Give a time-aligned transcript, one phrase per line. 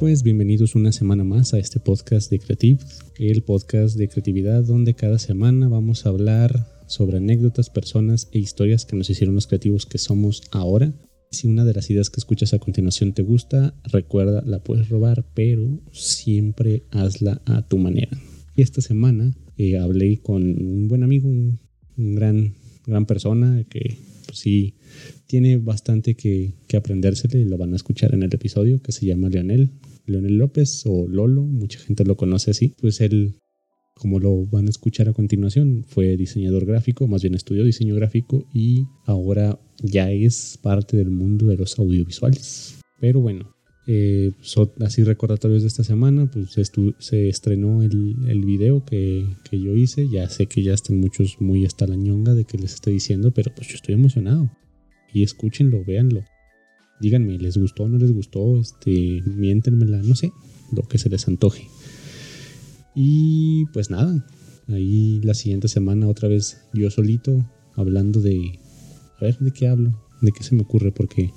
[0.00, 2.78] Pues bienvenidos una semana más a este podcast de Creative,
[3.18, 8.84] el podcast de creatividad donde cada semana vamos a hablar sobre anécdotas, personas e historias
[8.84, 10.94] que nos hicieron los creativos que somos ahora.
[11.32, 15.26] Si una de las ideas que escuchas a continuación te gusta, recuerda, la puedes robar,
[15.34, 18.16] pero siempre hazla a tu manera.
[18.54, 21.58] Y esta semana eh, hablé con un buen amigo, un,
[21.96, 22.54] gran,
[22.86, 23.98] gran persona que
[24.32, 24.74] sí
[25.26, 29.28] tiene bastante que, que aprendérsele, lo van a escuchar en el episodio, que se llama
[29.28, 29.70] Leonel,
[30.06, 33.34] Leonel López o Lolo, mucha gente lo conoce así, pues él,
[33.94, 38.46] como lo van a escuchar a continuación, fue diseñador gráfico, más bien estudió diseño gráfico
[38.52, 42.78] y ahora ya es parte del mundo de los audiovisuales.
[43.00, 43.54] Pero bueno,
[43.90, 44.32] eh,
[44.84, 46.60] así recordatorios de esta semana, pues
[46.98, 50.10] se estrenó el, el video que, que, yo hice.
[50.10, 53.30] Ya sé que ya están muchos muy hasta la ñonga de que les estoy diciendo,
[53.30, 54.50] pero pues yo estoy emocionado.
[55.14, 56.22] Y escúchenlo, véanlo.
[57.00, 58.58] Díganme, ¿les gustó o no les gustó?
[58.58, 60.32] Este, miéntenmela, no sé,
[60.70, 61.66] lo que se les antoje.
[62.94, 64.22] Y pues nada,
[64.68, 67.42] ahí la siguiente semana otra vez yo solito
[67.74, 68.58] hablando de...
[69.18, 69.98] A ver, ¿de qué hablo?
[70.20, 70.92] ¿De qué se me ocurre?
[70.92, 71.30] Porque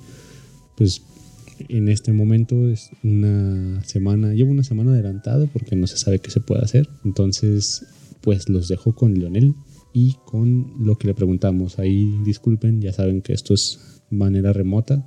[0.76, 1.02] pues
[1.68, 6.30] en este momento es una semana, llevo una semana adelantado porque no se sabe qué
[6.30, 6.88] se puede hacer.
[7.04, 7.86] Entonces,
[8.20, 9.54] pues los dejo con Leonel
[9.92, 11.78] y con lo que le preguntamos.
[11.78, 15.04] Ahí disculpen, ya saben que esto es manera remota.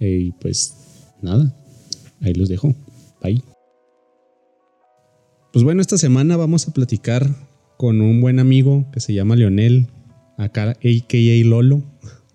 [0.00, 0.74] Eh, y pues
[1.22, 1.56] nada,
[2.20, 2.74] ahí los dejo.
[3.22, 3.42] Bye.
[5.52, 7.28] Pues bueno, esta semana vamos a platicar
[7.76, 9.88] con un buen amigo que se llama Leonel,
[10.36, 11.82] acá AKA Lolo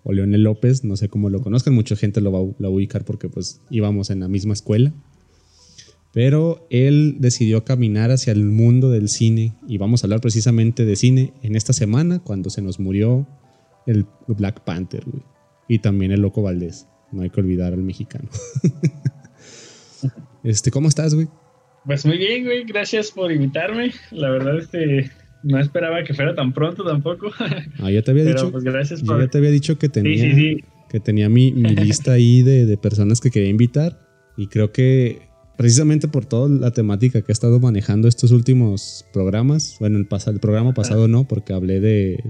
[0.10, 3.30] o Leonel López, no sé cómo lo conozcan, mucha gente lo va, a ubicar porque
[3.30, 4.92] pues íbamos en la misma escuela.
[6.12, 10.96] Pero él decidió caminar hacia el mundo del cine y vamos a hablar precisamente de
[10.96, 13.28] cine en esta semana cuando se nos murió
[13.86, 15.04] el Black Panther
[15.68, 16.88] y también el Loco Valdés.
[17.12, 18.30] No hay que olvidar al mexicano.
[20.44, 21.28] este, ¿cómo estás, güey?
[21.86, 22.64] Pues muy bien, güey.
[22.64, 23.92] Gracias por invitarme.
[24.10, 25.12] La verdad, este,
[25.44, 27.32] no esperaba que fuera tan pronto tampoco.
[27.80, 28.52] Ah, ya te había dicho.
[28.52, 29.20] Pues gracias por...
[29.20, 30.58] ya te había dicho que tenía,
[30.90, 34.00] Que tenía mi, mi lista ahí de, de, personas que quería invitar.
[34.38, 35.22] Y creo que
[35.58, 40.40] precisamente por toda la temática que he estado manejando estos últimos programas, bueno, el, el
[40.40, 42.24] programa pasado no, porque hablé de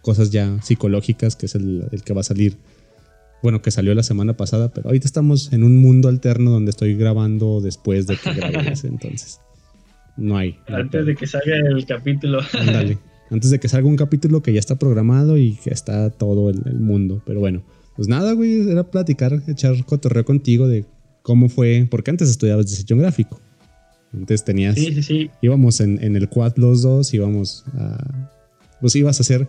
[0.00, 2.56] cosas ya psicológicas, que es el, el que va a salir
[3.42, 6.94] bueno, que salió la semana pasada, pero ahorita estamos en un mundo alterno donde estoy
[6.94, 9.40] grabando después de que grabé entonces.
[10.20, 10.56] No hay.
[10.68, 12.40] Antes de que salga el capítulo.
[12.52, 12.98] Ándale.
[13.30, 16.78] Antes de que salga un capítulo que ya está programado y que está todo el,
[16.78, 17.22] mundo.
[17.24, 17.62] Pero bueno,
[17.96, 20.84] pues nada, güey, era platicar, echar cotorreo contigo de
[21.22, 23.40] cómo fue, porque antes estudiabas diseño gráfico.
[24.12, 24.74] Antes tenías.
[24.74, 25.30] Sí, sí, sí.
[25.40, 28.30] Íbamos en, en el quad los dos, íbamos a.
[28.80, 29.48] Pues ibas a hacer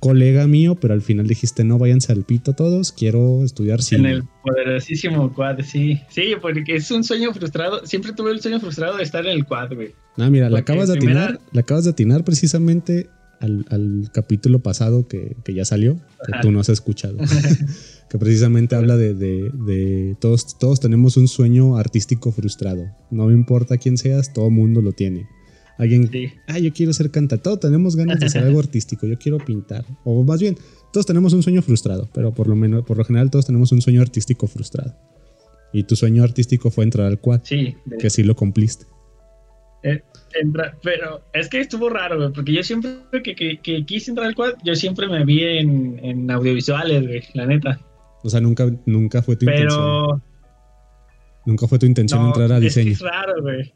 [0.00, 4.10] colega mío, pero al final dijiste, no, váyanse al pito todos, quiero estudiar cine.
[4.10, 6.00] En el poderosísimo quad, sí.
[6.08, 7.84] Sí, porque es un sueño frustrado.
[7.86, 9.94] Siempre tuve el sueño frustrado de estar en el quad, güey.
[10.16, 13.08] Ah, mira, le acabas de atinar, le acabas de atinar precisamente
[13.40, 15.96] al, capítulo pasado que, ya salió,
[16.26, 17.18] que tú no has escuchado.
[18.10, 22.86] que precisamente habla de, de, todos, todos tenemos un sueño artístico frustrado.
[23.10, 25.28] No importa quién seas, todo mundo lo tiene.
[25.78, 26.10] Alguien,
[26.48, 27.42] ah, yo quiero ser cantante.
[27.42, 29.06] Todos tenemos ganas de hacer algo artístico.
[29.06, 29.84] Yo quiero pintar.
[30.04, 30.56] O más bien,
[30.92, 33.80] todos tenemos un sueño frustrado, pero por lo menos, por lo general, todos tenemos un
[33.80, 34.94] sueño artístico frustrado.
[35.72, 37.42] Y tu sueño artístico fue entrar al quad.
[37.44, 37.76] Sí.
[37.98, 38.86] Que sí lo cumpliste.
[39.84, 40.02] Eh,
[40.82, 44.54] pero es que estuvo raro, güey, porque yo siempre que, que, quise entrar al quad,
[44.64, 47.80] yo siempre me vi en, en audiovisuales, güey, la neta.
[48.24, 49.78] O sea, nunca, nunca fue tu intención.
[49.78, 50.22] Pero.
[51.46, 52.90] Nunca fue tu intención entrar a diseño.
[52.90, 53.72] Es, es raro, güey.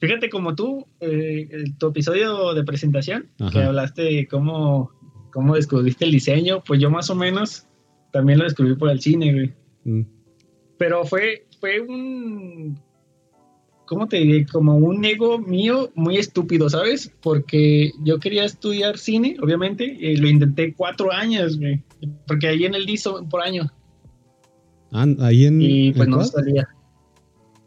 [0.00, 4.92] Fíjate, como tú, eh, tu episodio de presentación, que hablaste de cómo,
[5.30, 7.66] cómo descubriste el diseño, pues yo más o menos
[8.10, 9.52] también lo descubrí por el cine, güey.
[9.84, 10.06] Mm.
[10.78, 12.80] Pero fue, fue un,
[13.84, 14.46] ¿cómo te diré?
[14.46, 17.12] Como un ego mío muy estúpido, ¿sabes?
[17.20, 21.82] Porque yo quería estudiar cine, obviamente, y lo intenté cuatro años, güey.
[22.26, 23.70] Porque ahí en el DISO por año.
[24.92, 25.60] Ah, ahí en.
[25.60, 26.68] Y pues no salía.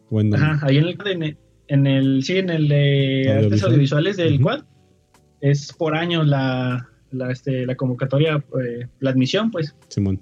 [0.09, 0.35] Bueno.
[0.37, 1.37] Ajá, ahí en el,
[1.67, 4.63] en el, sí, en el de artes audiovisuales del Quad,
[5.41, 9.75] es por año la, la, este, la convocatoria, eh, la admisión, pues.
[9.89, 10.21] Simón.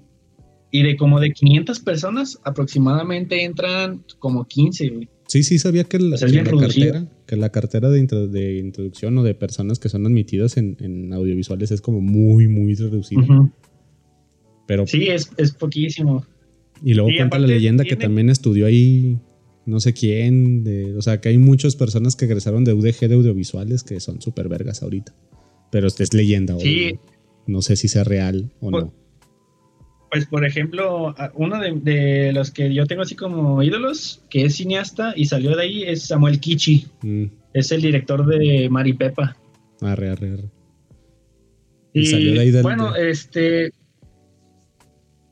[0.70, 6.18] Y de como de 500 personas, aproximadamente entran como 15, Sí, sí, sabía que, la,
[6.18, 11.10] cartera, que la cartera de, de, introducción o de personas que son admitidas en, en
[11.14, 13.22] audiovisuales es como muy, muy reducida.
[14.66, 16.26] Pero, sí, es, es poquísimo.
[16.84, 19.18] Y luego cuenta la leyenda que también estudió ahí
[19.64, 23.14] no sé quién, de, o sea, que hay muchas personas que egresaron de UDG de
[23.14, 25.14] audiovisuales que son súper vergas ahorita.
[25.70, 26.98] Pero es leyenda, sí.
[27.46, 28.94] No sé si sea real o pues, no.
[30.10, 35.14] pues por ejemplo, uno de, los que yo tengo así como ídolos, que es cineasta
[35.16, 36.86] y salió de ahí, es Samuel Kichi.
[37.02, 37.24] Mm.
[37.54, 39.36] Es el director de Maripepa.
[39.80, 40.50] Arre, arre, arre.
[41.92, 43.72] Y, salió de ahí del, Bueno, este.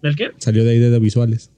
[0.03, 0.31] ¿Del qué?
[0.38, 1.50] Salió de ahí de visuales.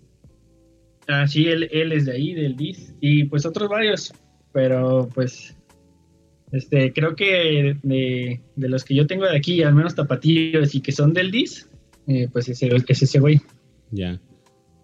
[1.09, 2.95] Ah, sí, él, él es de ahí, del DIS.
[3.01, 4.13] Y pues otros varios.
[4.53, 5.57] Pero pues
[6.53, 10.93] este, creo que de, los que yo tengo de aquí, al menos tapatíos y que
[10.93, 11.69] son del DIS,
[12.07, 13.41] eh, pues ese, es ese güey.
[13.91, 14.21] Ya.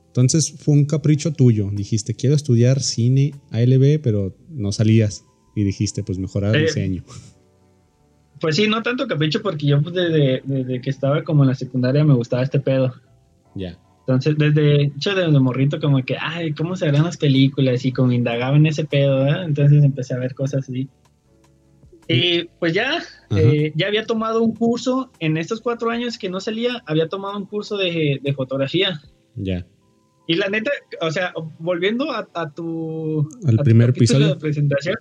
[0.07, 1.71] Entonces fue un capricho tuyo.
[1.71, 5.25] Dijiste, quiero estudiar cine ALB, pero no salías.
[5.55, 7.05] Y dijiste, pues mejorar el eh, diseño.
[8.41, 12.03] Pues sí, no tanto capricho, porque yo pues, desde, que estaba como en la secundaria
[12.03, 12.95] me gustaba este pedo.
[13.55, 13.79] Ya.
[14.09, 17.85] Entonces, desde hecho desde morrito, como que, ay, ¿cómo se harán las películas?
[17.85, 19.43] Y como indagaba en ese pedo, ¿eh?
[19.45, 20.89] Entonces empecé a ver cosas así.
[22.09, 23.03] Y pues ya,
[23.37, 27.37] eh, ya había tomado un curso, en estos cuatro años que no salía, había tomado
[27.37, 28.99] un curso de, fotografía.
[29.35, 29.67] Ya.
[30.27, 30.71] Y la neta,
[31.03, 33.29] o sea, volviendo a, tu...
[33.47, 34.97] Al primer episodio de presentación,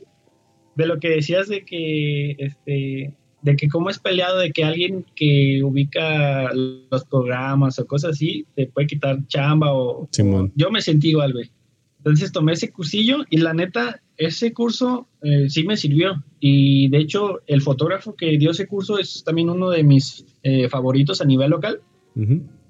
[0.75, 5.05] de lo que decías de que, este, de que cómo es peleado, de que alguien
[5.15, 10.09] que ubica los programas o cosas así, te puede quitar chamba o...
[10.55, 11.51] yo me sentí igual, güey.
[11.99, 16.23] Entonces tomé ese cursillo y la neta, ese curso eh, sí me sirvió.
[16.39, 20.69] Y de hecho, el fotógrafo que dio ese curso es también uno de mis eh,
[20.69, 21.81] favoritos a nivel local.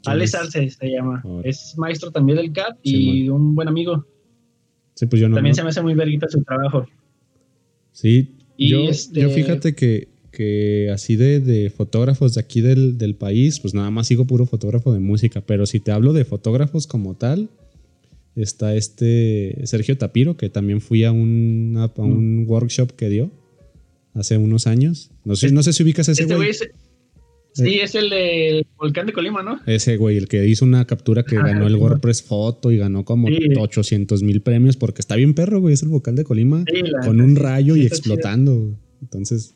[0.06, 1.24] Alex Arce se llama.
[1.44, 4.06] Es maestro también del CAP y un buen amigo.
[4.96, 5.36] Sí, pues yo no.
[5.36, 6.88] También se me hace muy verguita su trabajo.
[7.92, 13.16] Sí, yo, este yo fíjate que, que así de, de, fotógrafos de aquí del, del
[13.16, 15.42] país, pues nada más sigo puro fotógrafo de música.
[15.42, 17.50] Pero si te hablo de fotógrafos como tal,
[18.38, 23.32] Está este Sergio Tapiro, que también fui a, un, a un workshop que dio
[24.14, 25.10] hace unos años.
[25.26, 26.54] No sé, no sé si ubicas a ese este güey.
[27.54, 29.60] sí, es el del Volcán de Colima, ¿no?
[29.66, 33.28] Ese güey, el que hizo una captura que ganó el WordPress Foto y ganó como
[33.28, 35.74] 800 mil premios porque está bien perro, güey.
[35.74, 36.64] Es el Volcán de Colima
[37.04, 38.78] con un rayo y explotando.
[39.02, 39.56] Entonces.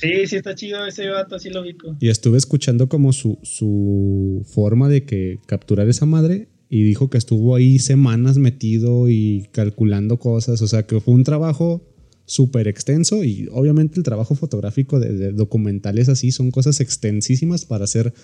[0.00, 1.94] Sí, sí está chido ese vato, así lo ubico.
[2.00, 7.18] Y estuve escuchando como su, su forma de que capturar esa madre y dijo que
[7.18, 11.86] estuvo ahí semanas metido y calculando cosas, o sea que fue un trabajo
[12.24, 18.14] súper extenso y obviamente el trabajo fotográfico de, documentales así son cosas extensísimas para hacer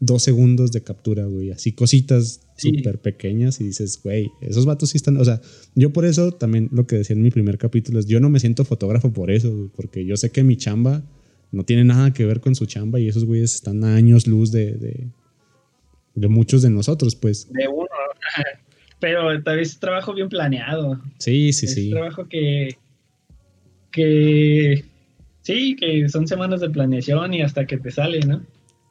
[0.00, 4.96] dos segundos de captura, güey, así cositas súper pequeñas y dices, güey, esos vatos sí
[4.96, 5.40] están, o sea,
[5.76, 8.40] yo por eso también lo que decía en mi primer capítulo es, yo no me
[8.40, 11.04] siento fotógrafo por eso, porque yo sé que mi chamba
[11.52, 14.50] no tiene nada que ver con su chamba y esos güeyes están a años luz
[14.50, 15.10] de,
[16.14, 17.52] de muchos de nosotros, pues.
[17.52, 17.88] De uno,
[19.00, 21.00] pero tal vez es trabajo bien planeado.
[21.18, 21.86] Sí, sí, sí.
[21.86, 22.76] Es trabajo que,
[23.90, 24.84] que,
[25.42, 28.44] sí, que son semanas de planeación y hasta que te sale, ¿no?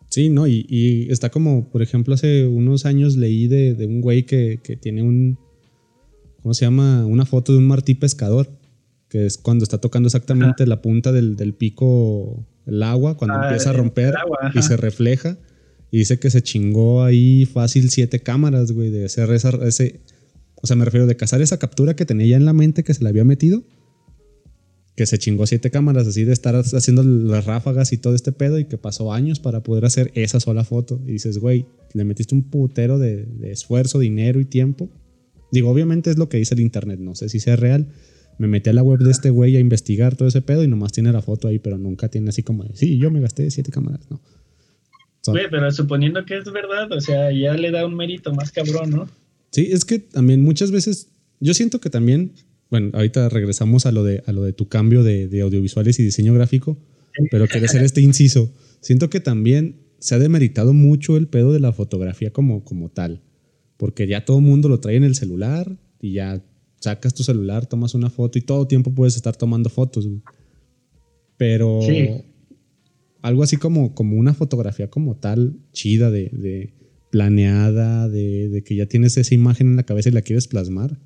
[0.09, 4.59] Sí, no, y, está como, por ejemplo, hace unos años leí de, un güey que,
[4.81, 5.39] tiene un,
[6.41, 7.05] ¿cómo se llama?
[7.05, 8.49] Una foto de un martí pescador,
[9.07, 13.71] que es cuando está tocando exactamente la punta del, pico el agua, cuando ah, empieza
[13.71, 14.13] a romper
[14.53, 15.37] y se refleja.
[15.91, 19.99] Y dice que se chingó ahí fácil siete cámaras, güey, de hacer esa, ese...
[20.61, 22.93] O sea, me refiero de cazar esa captura que tenía ya en la mente que
[22.93, 23.63] se le había metido.
[24.95, 28.59] Que se chingó siete cámaras, así de estar haciendo las ráfagas y todo este pedo
[28.59, 31.01] y que pasó años para poder hacer esa sola foto.
[31.05, 34.89] Y dices, güey, le metiste un putero de, esfuerzo, dinero y tiempo.
[35.51, 37.87] Digo, obviamente es lo que dice el internet, no sé si sea real.
[38.37, 40.91] Me metí a la web de este güey a investigar todo ese pedo y nomás
[40.91, 44.01] tiene la foto ahí, pero nunca tiene así como, sí, yo me gasté siete cámaras,
[44.09, 44.19] no
[45.49, 49.09] pero suponiendo que es verdad, o sea, ya le da un mérito más cabrón, ¿no?
[49.51, 51.09] Sí, es que también muchas veces,
[51.39, 52.33] yo siento que también,
[52.69, 56.33] bueno, ahorita regresamos a lo de, a lo de tu cambio de, audiovisuales y diseño
[56.33, 56.77] gráfico,
[57.29, 58.53] pero quiero hacer este inciso.
[58.79, 63.21] Siento que también se ha demeritado mucho el pedo de la fotografía como, como tal,
[63.77, 66.41] porque ya todo el mundo lo trae en el celular y ya
[66.81, 70.09] sacas tu celular, tomas una foto y todo tiempo puedes estar tomando fotos.
[71.37, 71.79] Pero
[73.21, 76.73] algo así como, como una fotografía como tal, chida, de,
[77.11, 80.97] planeada, de, que ya tienes esa imagen en la cabeza y la quieres plasmar,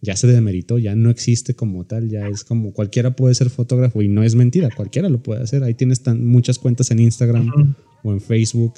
[0.00, 4.00] ya se demeritó, ya no existe como tal, ya es como cualquiera puede ser fotógrafo
[4.00, 5.62] y no es mentira, cualquiera lo puede hacer.
[5.64, 8.74] Ahí tienes tan, muchas cuentas en Instagram o en Facebook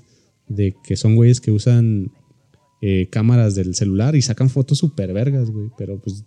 [0.49, 2.11] de que son güeyes que usan
[2.83, 6.25] eh, cámaras del celular y sacan fotos súper vergas, güey, pero pues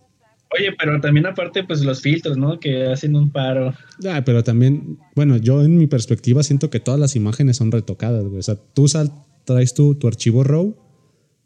[0.57, 2.59] Oye, pero también aparte, pues los filtros, ¿no?
[2.59, 3.73] Que hacen un paro.
[4.07, 8.23] Ah, pero también, bueno, yo en mi perspectiva siento que todas las imágenes son retocadas,
[8.23, 8.39] güey.
[8.39, 9.11] O sea, tú sal,
[9.43, 10.75] traes tu, tu archivo RAW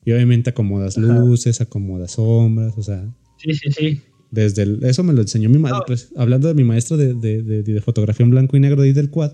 [0.05, 3.03] y obviamente acomodas luces, acomodas sombras, o sea.
[3.37, 4.01] Sí, sí, sí.
[4.29, 7.41] Desde el, eso me lo enseñó mi maestra, pues, hablando de mi maestro de, de,
[7.41, 9.31] de, fotografía en blanco y negro de ahí del quad.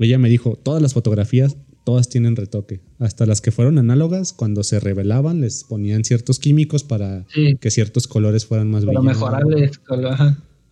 [0.00, 2.80] Ella me dijo, todas las fotografías todas tienen retoque.
[2.98, 7.26] Hasta las que fueron análogas, cuando se revelaban, les ponían ciertos químicos para
[7.60, 9.80] que ciertos colores fueran más para mejorarles.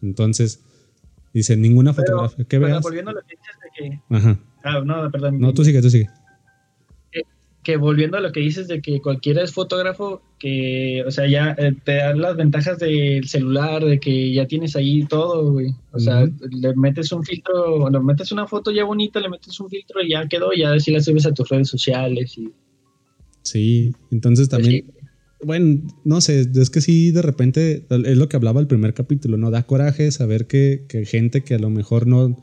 [0.02, 0.60] Entonces,
[1.32, 2.82] dice, ninguna fotografía que veas.
[2.82, 3.20] volviendo a de
[3.76, 4.00] que...
[4.08, 4.38] Ajá.
[4.64, 5.38] Ah, no, perdón.
[5.40, 6.08] No, tú sigue, tú sigue
[7.62, 11.54] que volviendo a lo que dices de que cualquiera es fotógrafo, que, o sea, ya
[11.58, 15.72] eh, te dan las ventajas del celular, de que ya tienes ahí todo, güey.
[15.92, 19.68] O sea, le metes un filtro, le metes una foto ya bonita, le metes un
[19.68, 22.36] filtro y ya quedó, ya así la subes a tus redes sociales.
[22.36, 22.52] Y...
[23.42, 24.92] Sí, entonces también,
[25.44, 29.36] bueno, no sé, es que sí, de repente, es lo que hablaba el primer capítulo,
[29.36, 29.52] ¿no?
[29.52, 32.36] Da coraje saber que, que gente que a lo mejor no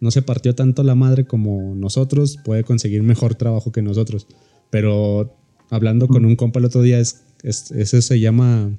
[0.00, 4.26] no se partió tanto la madre como nosotros, puede conseguir mejor trabajo que nosotros.
[4.70, 5.34] Pero
[5.70, 8.76] hablando con un compa el otro día, es, eso se llama,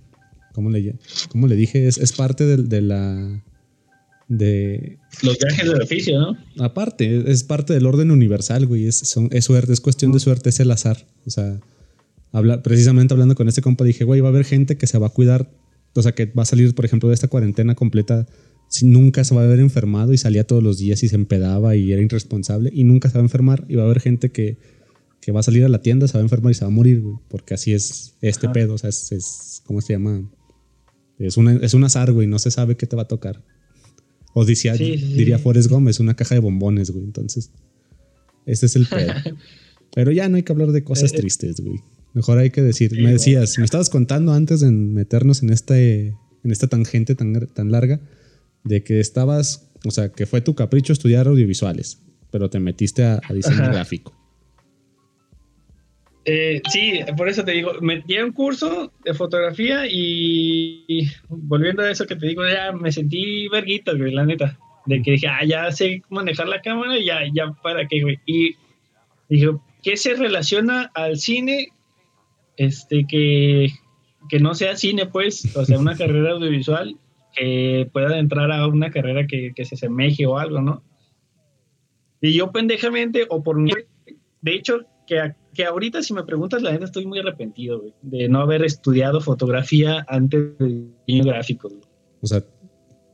[0.54, 0.96] ¿cómo le,
[1.30, 1.88] cómo le dije?
[1.88, 3.44] Es, parte de, la...
[4.28, 6.38] De, Los viajes del oficio, ¿no?
[6.60, 8.86] Aparte, es parte del orden universal, güey.
[8.86, 11.08] Es, suerte, es cuestión de suerte, es el azar.
[11.26, 11.60] O sea,
[12.32, 15.08] habla, precisamente hablando con este compa, dije, güey, va a haber gente que se va
[15.08, 15.50] a cuidar,
[15.96, 18.28] o sea, que va a salir, por ejemplo, de esta cuarentena completa
[18.84, 21.92] nunca se va a haber enfermado y salía todos los días y se empedaba y
[21.92, 24.58] era irresponsable y nunca se va a enfermar y va a haber gente que,
[25.22, 26.74] que va a salir a la tienda, se va a enfermar y se va a
[26.74, 30.30] morir, güey, porque así es este pedo, o sea, es, es, ¿cómo se llama?
[31.20, 33.44] Es, una, es un azar, güey, no se sabe qué te va a tocar.
[34.34, 37.52] O decía, diría Forrest Gómez, una caja de bombones, güey, entonces,
[38.46, 39.14] este es el pedo.
[39.96, 41.18] Pero ya no hay que hablar de cosas eh.
[41.18, 41.82] tristes, güey.
[42.14, 46.52] Mejor hay que decir, me decías, me estabas contando antes de meternos en, este, en
[46.52, 48.00] esta tangente tan, tan larga,
[48.64, 53.22] de que estabas, o sea, que fue tu capricho estudiar audiovisuales, pero te metiste a,
[53.34, 54.14] diseño gráfico.
[56.30, 62.06] Eh, sí, por eso te digo, metí un curso de fotografía y, volviendo a eso
[62.06, 64.60] que te digo, ya me sentí verguita, güey, la neta.
[64.86, 68.20] De que dije, ah, ya sé manejar la cámara, ya, ya para qué, güey.
[68.26, 68.56] Y
[69.30, 71.70] dije, ¿qué se relaciona al cine?
[72.58, 73.70] Este, que,
[74.28, 76.98] que no sea cine, pues, o sea, una carrera audiovisual
[77.34, 80.84] que pueda entrar a una carrera que, se asemeje o algo, ¿no?
[82.22, 83.72] Y yo pendejamente, o por mí,
[84.42, 88.28] de hecho, que, que ahorita si me preguntas, la gente estoy muy arrepentido, güey, de
[88.28, 91.70] no haber estudiado fotografía antes del diseño gráfico.
[92.22, 92.44] O sea.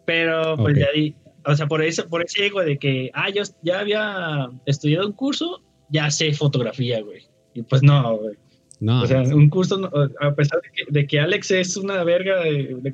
[0.05, 1.15] Pero, pues ya di,
[1.45, 5.13] o sea, por eso, por ese ego de que, ah, yo ya había estudiado un
[5.13, 7.23] curso, ya sé fotografía, güey.
[7.53, 8.35] Y pues no, güey.
[8.79, 9.03] No.
[9.03, 9.89] O sea, un curso,
[10.19, 12.41] a pesar de que, Alex es una verga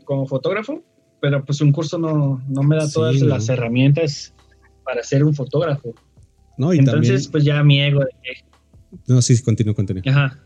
[0.06, 0.84] como fotógrafo,
[1.22, 4.34] pero pues un curso no, no me da todas las herramientas
[4.84, 5.94] para ser un fotógrafo.
[6.58, 8.10] No, y Entonces, pues ya mi ego de
[9.08, 10.04] No, sí, continúo, continúo.
[10.08, 10.38] Ajá.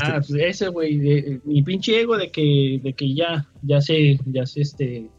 [0.00, 4.46] Ah, pues ese, güey, mi pinche ego de que, de que ya, ya sé, ya
[4.46, 5.10] sé este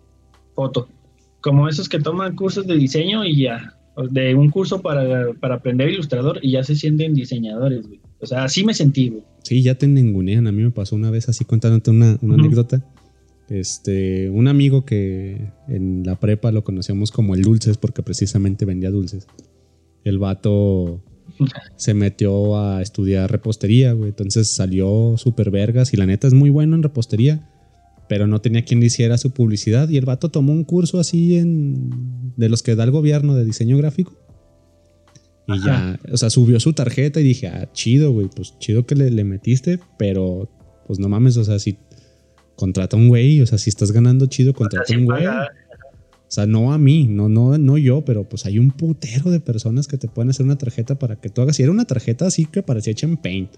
[0.56, 0.88] foto.
[1.42, 3.78] Como esos que toman cursos de diseño y ya,
[4.10, 8.00] de un curso para, para aprender ilustrador y ya se sienten diseñadores, güey.
[8.20, 9.24] O sea, así me sentí, güey.
[9.44, 10.48] Sí, ya te ningunean.
[10.48, 12.86] A mí me pasó una vez así contándote una, una anécdota
[13.52, 18.90] este, un amigo que en la prepa lo conocíamos como el Dulces porque precisamente vendía
[18.92, 19.28] dulces.
[20.06, 21.04] El vato
[21.76, 24.10] se metió a estudiar repostería, güey.
[24.10, 27.50] Entonces salió súper vergas y la neta es muy bueno en repostería,
[28.08, 29.90] pero no tenía quien le hiciera su publicidad.
[29.90, 33.44] Y el vato tomó un curso así en, de los que da el gobierno de
[33.44, 34.14] diseño gráfico.
[35.48, 38.96] Y ya, o sea, subió su tarjeta y dije, ah, chido, güey, pues chido que
[38.96, 40.50] le, le metiste, pero
[40.88, 41.78] pues no mames, o sea, si
[42.56, 45.26] contrata un güey, o sea, si estás ganando chido, contrata un güey.
[45.26, 49.42] O sea, no a mí, no, no, no yo, pero pues hay un putero de
[49.42, 51.60] personas que te pueden hacer una tarjeta para que tú hagas.
[51.60, 53.52] Y era una tarjeta así que parecía hecha en paint.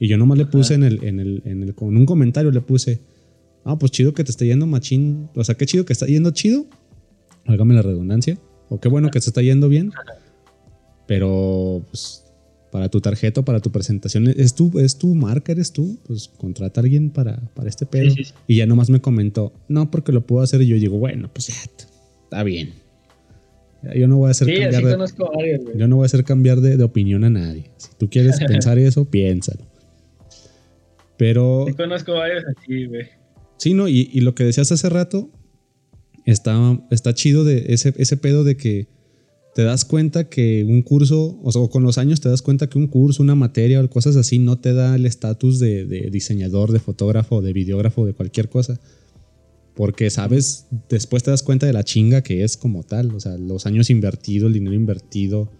[0.00, 2.60] Y yo nomás le puse en el, en el, en el, con un comentario le
[2.60, 3.00] puse,
[3.64, 5.28] ah, pues chido que te está yendo machín.
[5.36, 6.66] O sea, qué chido que está yendo chido.
[7.46, 8.36] Hágame la redundancia.
[8.68, 9.92] O qué bueno que se está yendo bien.
[11.06, 12.24] Pero, pues,
[12.70, 16.80] para tu tarjeta, para tu presentación, es tu, es tu marca, eres tú, pues contrata
[16.80, 18.14] a alguien para, para este pedo.
[18.46, 20.62] Y ya nomás me comentó, no, porque lo puedo hacer.
[20.62, 21.54] Y yo digo, bueno, pues ya,
[22.24, 22.74] está bien.
[23.94, 27.24] Yo no voy a hacer cambiar de, yo no voy a hacer cambiar de, opinión
[27.24, 27.70] a nadie.
[27.78, 29.64] Si tú quieres pensar eso, piénsalo.
[31.16, 31.64] Pero.
[31.66, 33.08] Sí, conozco varios así, güey.
[33.56, 35.30] Sí, no, y, y, lo que decías hace rato
[36.24, 38.86] está, está chido de ese, ese pedo de que
[39.54, 42.78] te das cuenta que un curso, o sea, con los años te das cuenta que
[42.78, 46.78] un curso, una materia o cosas así no te da el estatus de, diseñador, de
[46.78, 48.78] fotógrafo, de videógrafo, de cualquier cosa.
[49.74, 53.14] Porque, sabes, después te das cuenta de la chinga que es como tal.
[53.14, 55.50] O sea, los años invertidos, el dinero invertido,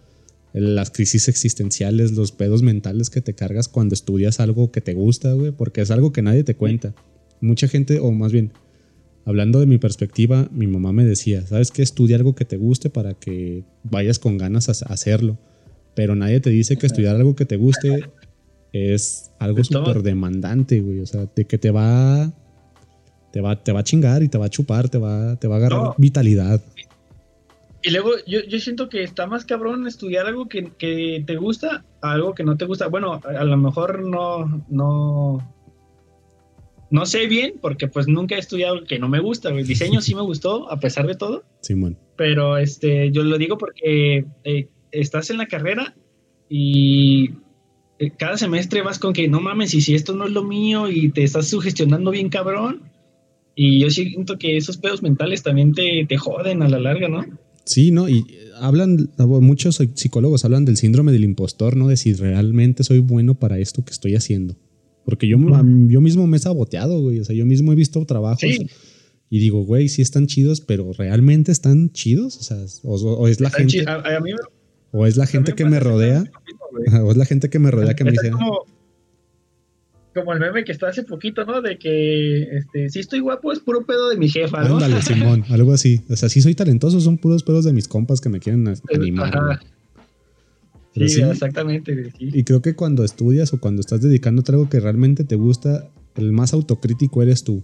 [0.52, 5.32] las crisis existenciales, los pedos mentales que te cargas cuando estudias algo que te gusta,
[5.32, 5.52] güey.
[5.52, 6.94] Porque es algo que nadie te cuenta.
[7.40, 8.52] Mucha gente, o más bien,
[9.24, 11.82] hablando de mi perspectiva, mi mamá me decía, ¿sabes qué?
[11.82, 15.38] Estudia algo que te guste para que vayas con ganas a hacerlo.
[15.94, 18.10] Pero nadie te dice que estudiar algo que te guste
[18.72, 21.00] es algo súper demandante, güey.
[21.00, 22.32] O sea, de que te va,
[23.32, 25.56] te va, te va a chingar y te va a chupar, te va, te va
[25.56, 26.60] a agarrar vitalidad.
[27.82, 31.82] Y luego yo, yo, siento que está más cabrón estudiar algo que, que, te gusta
[32.02, 32.88] a algo que no te gusta.
[32.88, 35.54] Bueno, a, lo mejor no, no,
[36.90, 39.50] no sé bien, porque pues nunca he estudiado que no me gusta.
[39.50, 41.44] El diseño sí me gustó, a pesar de todo.
[41.60, 41.98] Simón.
[42.16, 45.94] Pero este, yo lo digo porque eh, estás en la carrera
[46.48, 47.30] y
[47.98, 50.90] eh, cada semestre vas con que no mames, y si esto no es lo mío
[50.90, 52.82] y te estás sugestionando bien cabrón.
[53.54, 57.24] Y yo siento que esos pedos mentales también te, te joden a la larga, ¿no?
[57.64, 58.08] Sí, ¿no?
[58.08, 58.24] Y
[58.58, 61.88] hablan, muchos psicólogos hablan del síndrome del impostor, ¿no?
[61.88, 64.56] De si realmente soy bueno para esto que estoy haciendo.
[65.10, 65.36] Porque yo,
[65.88, 67.20] yo mismo me he saboteado, güey.
[67.20, 68.42] O sea, yo mismo he visto trabajos
[69.32, 72.38] y digo, güey, sí están chidos, pero ¿realmente están chidos?
[72.38, 73.84] O sea, o, es la gente...
[74.92, 76.24] o es la gente que me rodea.
[77.04, 78.30] o es la gente que me rodea que me dice
[80.14, 81.62] como el meme que está hace poquito, ¿no?
[81.62, 84.74] De que este, si estoy guapo es puro pedo de mi jefa, ¿no?
[84.74, 86.00] Ándale, Simón, algo así.
[86.08, 89.60] O sea, si soy talentoso, son puros pedos de mis compas que me quieren animar.
[90.94, 92.12] Sí, exactamente.
[92.18, 95.88] Y creo que cuando estudias o cuando estás dedicándote a algo que realmente te gusta,
[96.16, 97.62] el más autocrítico eres tú.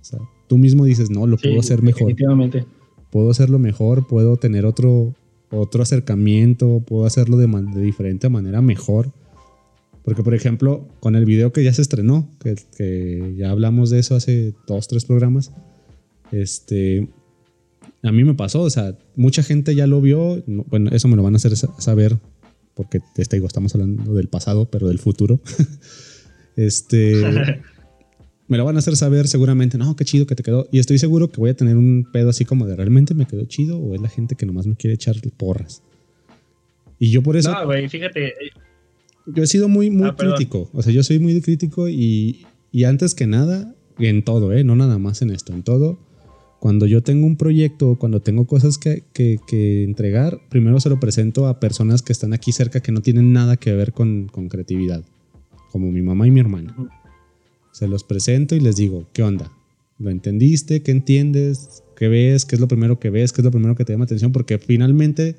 [0.00, 2.08] O sea, tú mismo dices, no, lo puedo hacer mejor.
[2.08, 2.64] Definitivamente.
[3.10, 5.14] Puedo hacerlo mejor, puedo tener otro,
[5.50, 9.12] otro acercamiento, puedo hacerlo de, de diferente manera mejor
[10.06, 14.14] porque, por ejemplo, con el video que ya se estrenó, que, ya hablamos de eso
[14.14, 15.50] hace dos, tres programas,
[16.30, 17.08] este,
[18.04, 21.24] a mí me pasó, o sea, mucha gente ya lo vio, bueno, eso me lo
[21.24, 22.20] van a hacer saber,
[22.76, 25.40] porque este, digo, estamos hablando del pasado, pero del futuro.
[26.56, 27.14] este,
[28.48, 30.98] me lo van a hacer saber seguramente, no, qué chido que te quedó, y estoy
[30.98, 33.94] seguro que voy a tener un pedo así como de, ¿realmente me quedó chido o
[33.94, 35.82] es la gente que nomás me quiere echar porras?
[36.98, 37.50] Y yo por eso...
[37.50, 38.34] No, güey, fíjate,
[39.26, 40.70] yo he sido muy, muy ah, crítico.
[40.72, 44.64] O sea, yo soy muy crítico y, y, antes que nada, en todo, ¿eh?
[44.64, 45.98] No nada más en esto, en todo.
[46.66, 50.98] Cuando yo tengo un proyecto, cuando tengo cosas que, que, que entregar, primero se lo
[50.98, 54.48] presento a personas que están aquí cerca que no tienen nada que ver con, con
[54.48, 55.04] creatividad,
[55.70, 56.74] como mi mamá y mi hermana.
[57.70, 59.52] Se los presento y les digo, ¿qué onda?
[60.00, 60.82] ¿Lo entendiste?
[60.82, 61.84] ¿Qué entiendes?
[61.94, 62.44] ¿Qué ves?
[62.44, 63.32] ¿Qué es lo primero que ves?
[63.32, 64.32] ¿Qué es lo primero que te llama atención?
[64.32, 65.36] Porque finalmente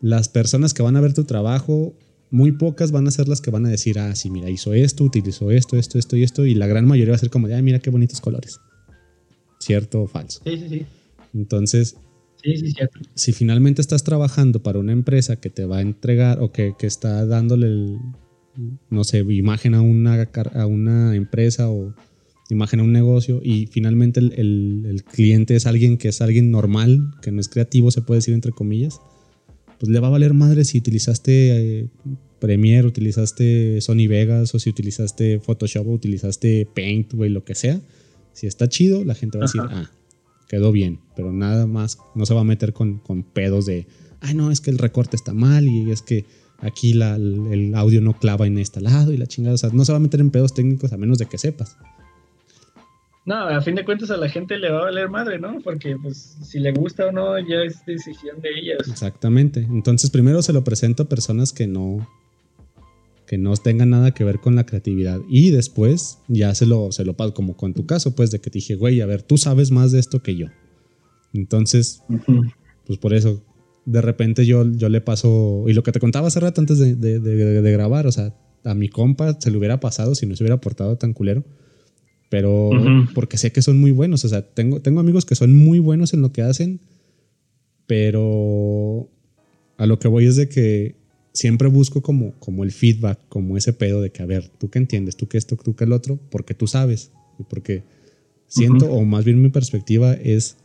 [0.00, 1.94] las personas que van a ver tu trabajo
[2.30, 5.02] muy pocas van a ser las que van a decir, ah, sí, mira, hizo esto,
[5.02, 7.56] utilizó esto, esto, esto y esto, y la gran mayoría va a ser como de,
[7.56, 8.60] ah, mira qué bonitos colores.
[9.66, 10.40] ¿Cierto o falso?
[10.44, 10.86] Sí, sí, sí.
[11.34, 11.96] Entonces,
[12.42, 13.00] sí, sí, cierto.
[13.14, 16.86] si finalmente estás trabajando para una empresa que te va a entregar o que, que
[16.86, 17.98] está dándole,
[18.90, 20.22] no sé, imagen a una,
[20.54, 21.94] a una empresa o
[22.48, 26.52] imagen a un negocio y finalmente el, el, el cliente es alguien que es alguien
[26.52, 29.00] normal, que no es creativo, se puede decir entre comillas,
[29.80, 31.88] pues le va a valer madre si utilizaste eh,
[32.38, 37.80] Premiere, utilizaste Sony Vegas o si utilizaste Photoshop o utilizaste Paint, güey, lo que sea.
[38.36, 39.90] Si está chido, la gente va a decir, ah,
[40.46, 43.86] quedó bien, pero nada más, no se va a meter con, con pedos de,
[44.20, 46.26] ay, no, es que el recorte está mal y es que
[46.58, 49.86] aquí la, el audio no clava en este lado y la chingada, o sea, no
[49.86, 51.78] se va a meter en pedos técnicos a menos de que sepas.
[53.24, 55.58] No, a fin de cuentas a la gente le va a valer madre, ¿no?
[55.64, 58.86] Porque pues si le gusta o no ya es decisión de ellas.
[58.86, 59.60] Exactamente.
[59.60, 62.06] Entonces primero se lo presento a personas que no
[63.26, 67.04] que no tengan nada que ver con la creatividad y después ya se lo se
[67.04, 69.38] lo paso como con tu caso, pues de que te dije, güey, a ver, tú
[69.38, 70.46] sabes más de esto que yo.
[71.32, 72.02] Entonces,
[72.86, 73.42] pues por eso
[73.84, 76.94] de repente yo, yo le paso y lo que te contaba hace rato antes de,
[76.94, 78.34] de grabar, o sea,
[78.64, 81.44] a mi compa se le hubiera pasado si no se hubiera portado tan culero
[82.28, 82.70] pero
[83.14, 84.24] porque sé que son muy buenos.
[84.24, 86.80] O sea, tengo, tengo amigos que son muy buenos en lo que hacen,
[87.86, 89.08] pero
[89.78, 90.96] a lo que voy es de que
[91.36, 94.78] siempre busco como, como el feedback, como ese pedo de que, a ver, tú qué
[94.78, 97.10] entiendes, tú qué esto, tú qué el otro, porque tú sabes.
[97.38, 97.82] Y porque
[98.46, 100.56] siento, o más bien mi perspectiva es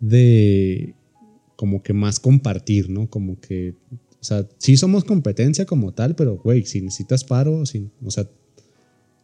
[0.00, 0.94] de
[1.56, 3.08] como que más compartir, ¿no?
[3.08, 3.76] Como que,
[4.20, 8.28] o sea, sí somos competencia como tal, pero, güey, si necesitas paro, si, o sea,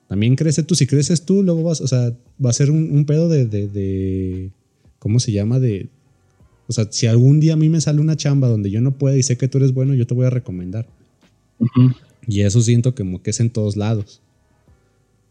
[0.08, 0.74] también crece tú.
[0.74, 4.50] Si creces tú, luego vas, o sea, va a ser un, pedo de, de,
[4.98, 5.60] ¿cómo se llama?
[5.60, 5.90] De,
[6.70, 9.16] o sea, si algún día a mí me sale una chamba donde yo no puedo
[9.16, 10.86] y sé que tú eres bueno, yo te voy a recomendar.
[12.26, 14.22] Y eso siento como que es en todos lados.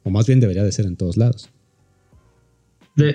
[0.03, 1.49] O más bien debería de ser en todos lados.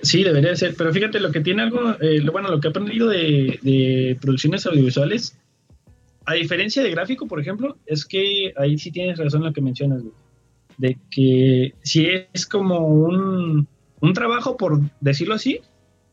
[0.02, 0.74] sí, debería de ser.
[0.76, 4.66] Pero fíjate, lo que tiene algo, eh, bueno, lo que he aprendido de, de, producciones
[4.66, 5.36] audiovisuales,
[6.24, 10.02] a diferencia de gráfico, por ejemplo, es que ahí sí tienes razón lo que mencionas,
[10.02, 10.14] güey
[10.78, 13.68] de que si es como un,
[14.12, 15.60] trabajo, por decirlo así,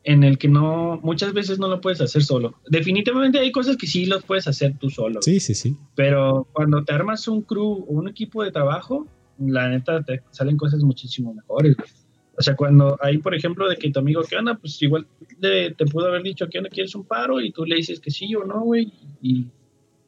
[0.04, 2.54] en el que no, muchas veces no lo puedes hacer solo.
[2.68, 5.22] Definitivamente hay cosas que sí los puedes hacer tú solo.
[5.22, 5.76] Sí, sí, sí.
[5.94, 9.06] Pero cuando te armas un crew o un equipo de trabajo,
[9.38, 11.76] la neta te salen cosas muchísimo mejores.
[12.36, 14.56] O sea, cuando hay, por ejemplo, de que tu amigo, ¿qué onda?
[14.56, 15.06] Pues igual
[15.40, 16.70] te, pudo haber dicho, ¿qué onda?
[16.70, 17.40] ¿Quieres un paro?
[17.40, 18.92] Y tú le dices que sí o no, güey.
[19.20, 19.46] Y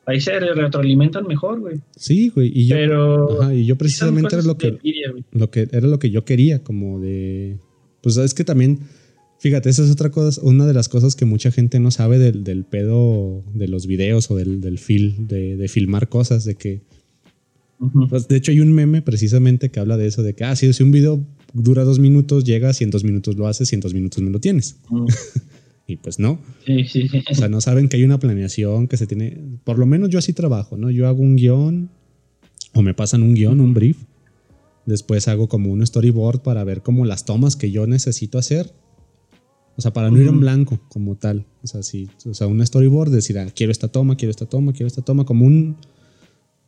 [0.06, 1.80] ahí se retroalimentan mejor, güey.
[1.96, 2.50] Sí, güey.
[2.54, 4.78] Y yo, Pero, y yo precisamente era lo que,
[5.32, 7.58] lo que, era lo que yo quería, como de...
[8.02, 8.80] Pues es que también,
[9.44, 12.44] fíjate, esa es otra cosa, una de las cosas que mucha gente no sabe del,
[12.44, 16.80] del pedo de los videos o del, del film, de, de filmar cosas, de que
[18.08, 20.70] pues, de hecho, hay un meme precisamente que habla de eso, de que, ah, si,
[20.82, 23.92] un video dura dos minutos, llegas y en dos minutos lo haces y en dos
[23.92, 24.76] minutos me lo tienes.
[25.86, 26.40] y pues no.
[27.30, 30.18] O sea, no saben que hay una planeación que se tiene, por lo menos yo
[30.18, 30.90] así trabajo, ¿no?
[30.90, 31.90] Yo hago un guion
[32.72, 33.98] o me pasan un guion, un brief.
[34.86, 38.72] Después hago como un storyboard para ver como las tomas que yo necesito hacer.
[39.76, 41.46] O sea, para no ir en blanco como tal.
[41.62, 44.72] O sea, si, o sea, un storyboard, decir, ah, quiero esta toma, quiero esta toma,
[44.72, 45.76] quiero esta toma, como un,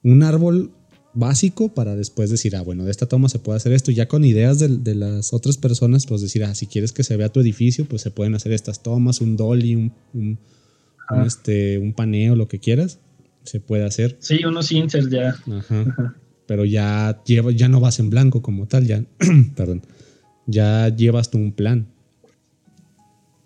[0.03, 0.73] un árbol
[1.15, 3.91] básico para después decir, ah, bueno, de esta toma se puede hacer esto.
[3.91, 7.31] Ya con ideas de, las otras personas, pues decir, ah, si quieres que se vea
[7.31, 10.39] tu edificio, pues se pueden hacer estas tomas, un dolly, un, un,
[11.25, 12.99] este, un paneo, lo que quieras,
[13.45, 14.17] se puede hacer.
[14.21, 15.37] Sí, unos inserts ya.
[15.51, 16.17] Ajá.
[16.47, 19.05] Pero ya, lleva, ya no vas en blanco como tal, ya,
[19.57, 19.83] perdón,
[20.47, 21.89] ya llevas tú un plan.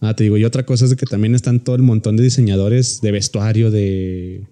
[0.01, 3.01] Ah, te digo, y otra cosa es que también están todo el montón de diseñadores
[3.03, 4.47] de vestuario, de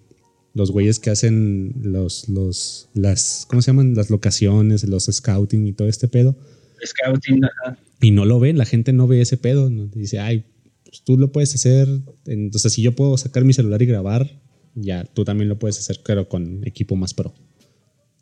[0.54, 3.94] los güeyes que hacen los, los, las, ¿cómo se llaman?
[3.94, 6.36] Las locaciones, los scouting y todo este pedo.
[6.84, 7.78] Scouting, ajá.
[8.00, 9.70] Y no lo ven, la gente no ve ese pedo.
[9.70, 9.86] ¿no?
[9.86, 10.44] Dice, ay,
[10.84, 11.88] pues tú lo puedes hacer.
[12.26, 14.40] Entonces, si yo puedo sacar mi celular y grabar,
[14.74, 17.34] ya, tú también lo puedes hacer, pero con equipo más pro.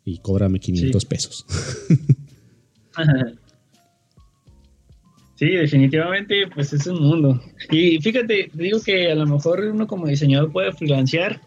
[0.05, 1.45] Y cóbrame 500 pesos.
[5.37, 7.41] Sí, definitivamente, pues es un mundo.
[7.71, 11.39] Y fíjate, digo que a lo mejor uno como diseñador puede financiar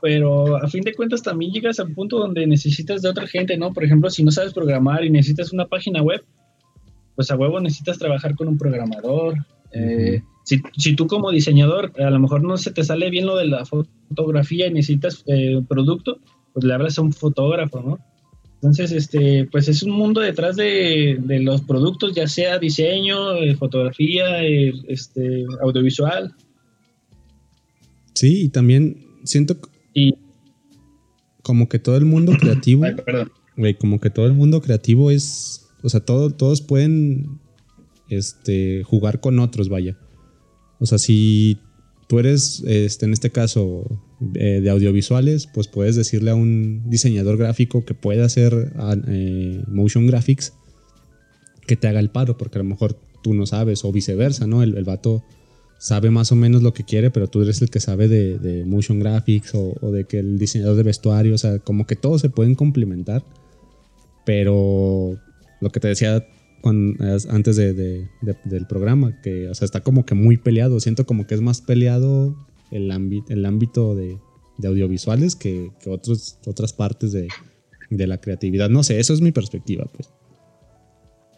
[0.00, 3.56] pero a fin de cuentas también llegas a un punto donde necesitas de otra gente,
[3.56, 3.72] ¿no?
[3.72, 6.24] Por ejemplo, si no sabes programar y necesitas una página web,
[7.14, 9.34] pues a huevo necesitas trabajar con un programador.
[9.72, 13.46] Eh, si, tú como diseñador a lo mejor no se te sale bien lo de
[13.46, 16.18] la fotografía y necesitas eh, un producto,
[16.52, 17.98] pues le hablas a un fotógrafo, ¿no?
[18.62, 24.44] Entonces, este, pues es un mundo detrás de, los productos, ya sea diseño, eh, fotografía,
[24.86, 26.32] este, audiovisual.
[28.14, 29.56] Sí, y también siento
[29.92, 30.14] y
[31.42, 32.84] como que todo el mundo creativo,
[33.80, 37.40] como que todo el mundo creativo es, o sea, todos pueden
[38.08, 39.98] este, jugar con otros, vaya.
[40.78, 41.58] O sea, si
[42.06, 43.84] tú eres, este, en este caso,
[44.34, 49.62] eh, de audiovisuales, pues puedes decirle a un diseñador gráfico que pueda hacer ah, eh,
[49.68, 50.52] motion graphics
[51.66, 54.62] que te haga el paro, porque a lo mejor tú no sabes, o viceversa, ¿no?
[54.62, 55.22] El, el vato
[55.82, 59.00] sabe más o menos lo que quiere, pero tú eres el que sabe de, motion
[59.00, 62.54] graphics o, de que el diseñador de vestuario, o sea, como que todos se pueden
[62.54, 63.24] complementar,
[64.24, 65.18] pero
[65.60, 66.24] lo que te decía
[66.62, 71.40] antes del programa, que o sea, está como que muy peleado, siento como que es
[71.40, 72.36] más peleado
[72.72, 74.18] el, ámbito, el ámbito de,
[74.64, 77.28] audiovisuales que, que otros, otras partes de,
[77.90, 78.70] la creatividad.
[78.70, 80.10] No sé, eso es mi perspectiva, pues.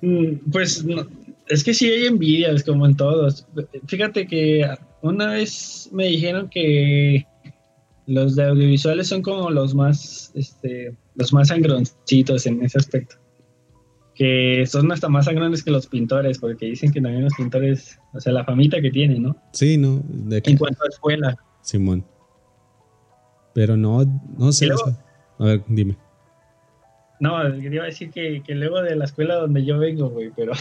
[0.03, 0.85] Mm, pues
[1.49, 3.47] es que sí hay envidias, como en todos.
[3.87, 4.67] Fíjate que
[5.03, 7.27] una vez me dijeron que
[8.07, 13.17] los de audiovisuales son como los más, este, los más sangroncitos en ese aspecto.
[14.15, 18.21] Que son hasta más sangrones que los pintores, porque dicen que también los pintores, o
[18.21, 19.37] sea, la famita que tienen, ¿no?
[19.53, 20.05] Sí, ¿no?
[20.31, 21.37] En cuanto a escuela.
[21.63, 22.05] Simón.
[23.55, 24.05] Pero no,
[24.37, 24.69] no sé.
[25.39, 25.97] a ver, dime.
[27.21, 30.53] No, quería decir que, que, luego de la escuela donde yo vengo, güey, pero...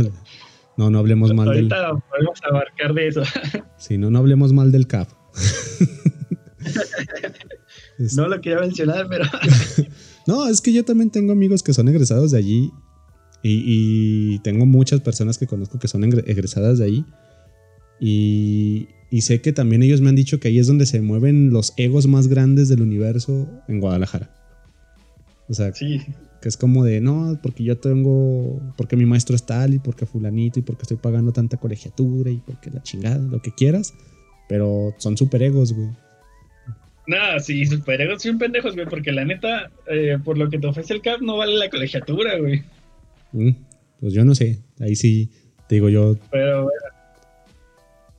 [0.76, 1.72] no, no hablemos mal del...
[1.72, 3.22] Ahorita podemos abarcar de eso.
[3.76, 5.08] sí, no, no hablemos mal del CAP.
[8.16, 9.24] no lo quería mencionar, pero...
[10.26, 12.72] no, es que yo también tengo amigos que son egresados de allí
[13.42, 13.64] y,
[14.34, 17.04] y tengo muchas personas que conozco que son egresadas de allí.
[18.00, 21.50] Y, y, sé que también ellos me han dicho que ahí es donde se mueven
[21.50, 24.34] los egos más grandes del universo en Guadalajara.
[25.48, 29.74] O sea, que es como de, no, porque yo tengo, porque mi maestro es tal
[29.74, 33.52] y porque fulanito y porque estoy pagando tanta colegiatura y porque la chingada, lo que
[33.52, 33.94] quieras.
[34.48, 35.90] Pero son superegos, güey.
[37.06, 40.94] Nada, sí, superegos son pendejos, güey, porque la neta, eh, por lo que te ofrece
[40.94, 42.62] el CAP, no vale la colegiatura, güey.
[43.32, 43.50] Mm,
[44.00, 45.30] pues yo no sé, ahí sí,
[45.68, 46.16] te digo yo.
[46.30, 46.80] Pero, bueno.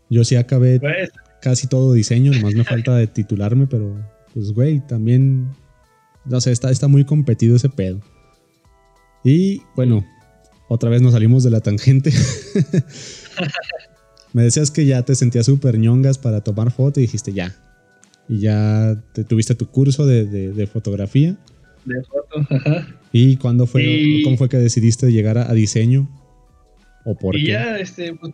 [0.10, 1.12] Yo sí acabé pues.
[1.42, 3.96] casi todo diseño, nomás me falta de titularme, pero,
[4.34, 5.48] pues, güey, también
[6.26, 8.02] no sé, está, está muy competido ese pedo.
[9.24, 10.06] Y bueno,
[10.68, 12.12] otra vez nos salimos de la tangente.
[14.34, 17.56] Me decías que ya te sentías súper ñongas para tomar foto y dijiste ya.
[18.30, 21.36] Y ya te, tuviste tu curso de, de, fotografía.
[21.86, 22.88] De foto, ajá.
[23.12, 26.10] ¿Y cuándo fue, cómo fue que decidiste llegar a, diseño?
[27.06, 28.34] ¿O por y ya, este, pues,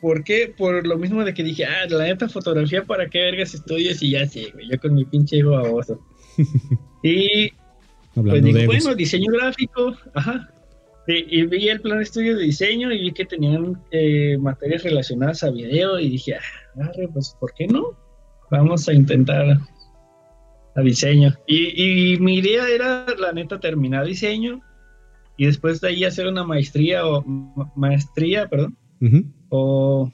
[0.00, 0.54] ¿por qué?
[0.56, 4.02] Por lo mismo de que dije, ah, la neta fotografía, ¿para qué vergas estudios?
[4.02, 6.00] Y ya sí, güey, yo con mi pinche ego baboso.
[7.02, 7.50] y
[8.14, 10.50] pues digo, bueno, diseño gráfico, ajá.
[11.08, 15.44] Y, vi el plan de estudio de diseño y vi que tenían eh, materias relacionadas
[15.44, 17.96] a video y dije, ah, pues, ¿por qué no?
[18.50, 19.58] Vamos a intentar
[20.74, 21.34] a diseño.
[21.46, 24.60] Y, mi idea era, la neta, terminar diseño
[25.36, 27.24] y después de ahí hacer una maestría o
[27.74, 28.76] maestría, perdón,
[29.48, 30.10] o,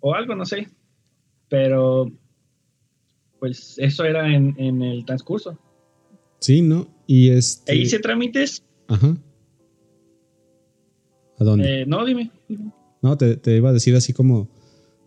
[0.00, 0.68] o algo, no sé.
[1.48, 2.10] Pero,
[3.38, 5.58] pues eso era en, en el transcurso.
[6.40, 6.88] Sí, ¿no?
[7.06, 7.72] Y este...
[7.72, 8.62] E hice trámites.
[8.88, 9.16] Ajá.
[11.38, 11.82] ¿A dónde?
[11.82, 12.30] Eh, no, dime.
[13.02, 14.48] No, te, te, iba a decir así como,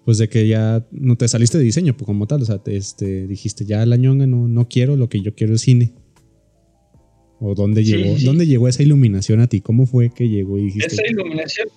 [0.07, 2.77] pues de que ya no te saliste de diseño pues, como tal, o sea, te,
[2.77, 5.91] este, dijiste, ya la ñonga no, no quiero, lo que yo quiero es cine.
[7.41, 9.59] ¿O dónde llegó, dónde llegó esa iluminación a ti?
[9.59, 10.87] ¿Cómo fue que llegó y dijiste?
[10.87, 11.67] Esa iluminación,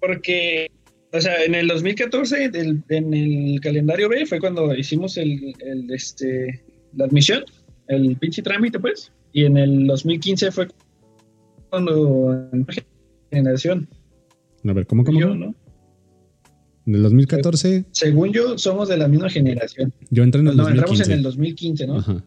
[0.00, 0.72] porque,
[1.12, 2.50] o sea, en el 2014,
[2.88, 6.64] en el calendario B, fue cuando hicimos el, el este,
[6.96, 7.44] la admisión
[7.86, 9.12] el pinche trámite, pues.
[9.32, 10.66] Y en el 2015 fue
[11.70, 12.50] cuando
[13.30, 13.88] generación.
[14.64, 15.20] A ver, ¿cómo, cómo?
[15.20, 15.54] Yo, ¿no?
[16.88, 17.84] En el 2014.
[17.90, 19.92] Según yo, somos de la misma generación.
[20.08, 21.02] Yo entré en el no, 2015.
[21.02, 21.98] entramos en el 2015, ¿no?
[21.98, 22.24] Ajá.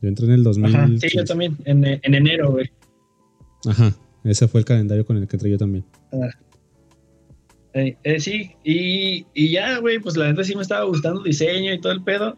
[0.00, 0.78] Yo entré en el 2015.
[0.78, 2.70] Ajá, sí, yo también, en, en enero, güey.
[3.66, 5.84] Ajá, ese fue el calendario con el que entré yo también.
[6.12, 6.30] Ah.
[7.74, 11.26] Eh, eh, sí, y, y ya, güey, pues la neta sí me estaba gustando el
[11.26, 12.36] diseño y todo el pedo.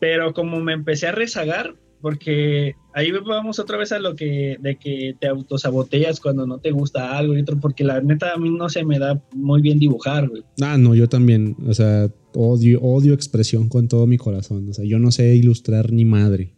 [0.00, 4.76] Pero como me empecé a rezagar, porque ahí vamos otra vez a lo que de
[4.76, 8.50] que te autosaboteas cuando no te gusta algo y otro, porque la neta a mí
[8.50, 10.42] no se me da muy bien dibujar, güey.
[10.60, 14.84] Ah, no, yo también, o sea, odio, odio expresión con todo mi corazón, o sea,
[14.84, 16.52] yo no sé ilustrar ni madre,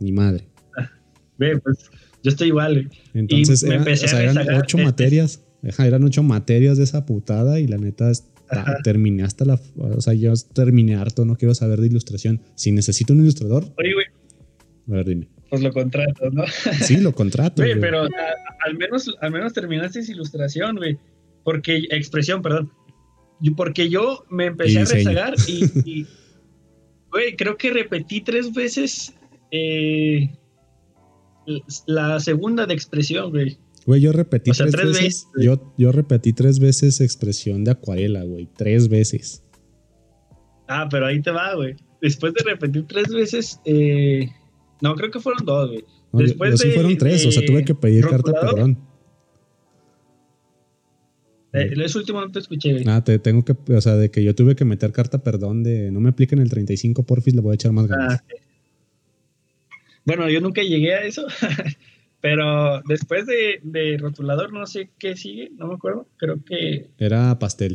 [0.00, 0.48] ni madre.
[1.38, 1.88] Ve, pues
[2.22, 2.88] yo estoy igual, güey.
[3.14, 5.42] Entonces, me empecé o sea, eran ocho materias,
[5.78, 8.12] eran ocho materias de esa putada y la neta
[8.82, 9.60] terminé hasta la.
[9.76, 12.42] O sea, yo terminé harto, no quiero saber de ilustración.
[12.56, 13.64] Si necesito un ilustrador.
[13.78, 14.06] Oye, güey.
[14.90, 15.28] A ver, dime.
[15.48, 16.44] Pues lo contrato, ¿no?
[16.82, 17.62] Sí, lo contrato.
[17.62, 20.98] Güey, pero al, menos, al menos terminaste ilustración, güey.
[21.44, 22.72] Porque, expresión, perdón.
[23.56, 26.06] Porque yo me empecé a rezagar y,
[27.10, 29.14] güey, creo que repetí tres veces
[29.50, 30.30] eh,
[31.86, 33.56] la segunda de expresión, güey.
[33.86, 35.26] Güey, yo repetí tres, veces.
[35.40, 38.46] yo, yo repetí tres veces expresión de acuarela, güey.
[38.56, 39.42] Tres veces.
[40.68, 41.76] Ah, pero ahí te va, güey.
[42.02, 44.30] Después de repetir tres veces, eh,
[44.80, 45.84] no, creo que fueron dos, güey.
[46.12, 48.78] Después sí fueron tres, o sea, tuve que pedir carta perdón.
[51.52, 52.84] Eh, último no te escuché, güey.
[52.86, 55.90] Ah, te tengo que, o sea, de que yo tuve que meter carta perdón de
[55.90, 58.22] no me apliquen el 35 porfis, le voy a echar más ganas.
[58.22, 58.34] Ah,
[60.04, 61.26] bueno, yo nunca llegué a eso.
[62.20, 66.06] Pero después de, rotulador, no sé qué sigue, no me acuerdo.
[66.18, 66.88] Creo que.
[66.98, 67.74] Era pastel.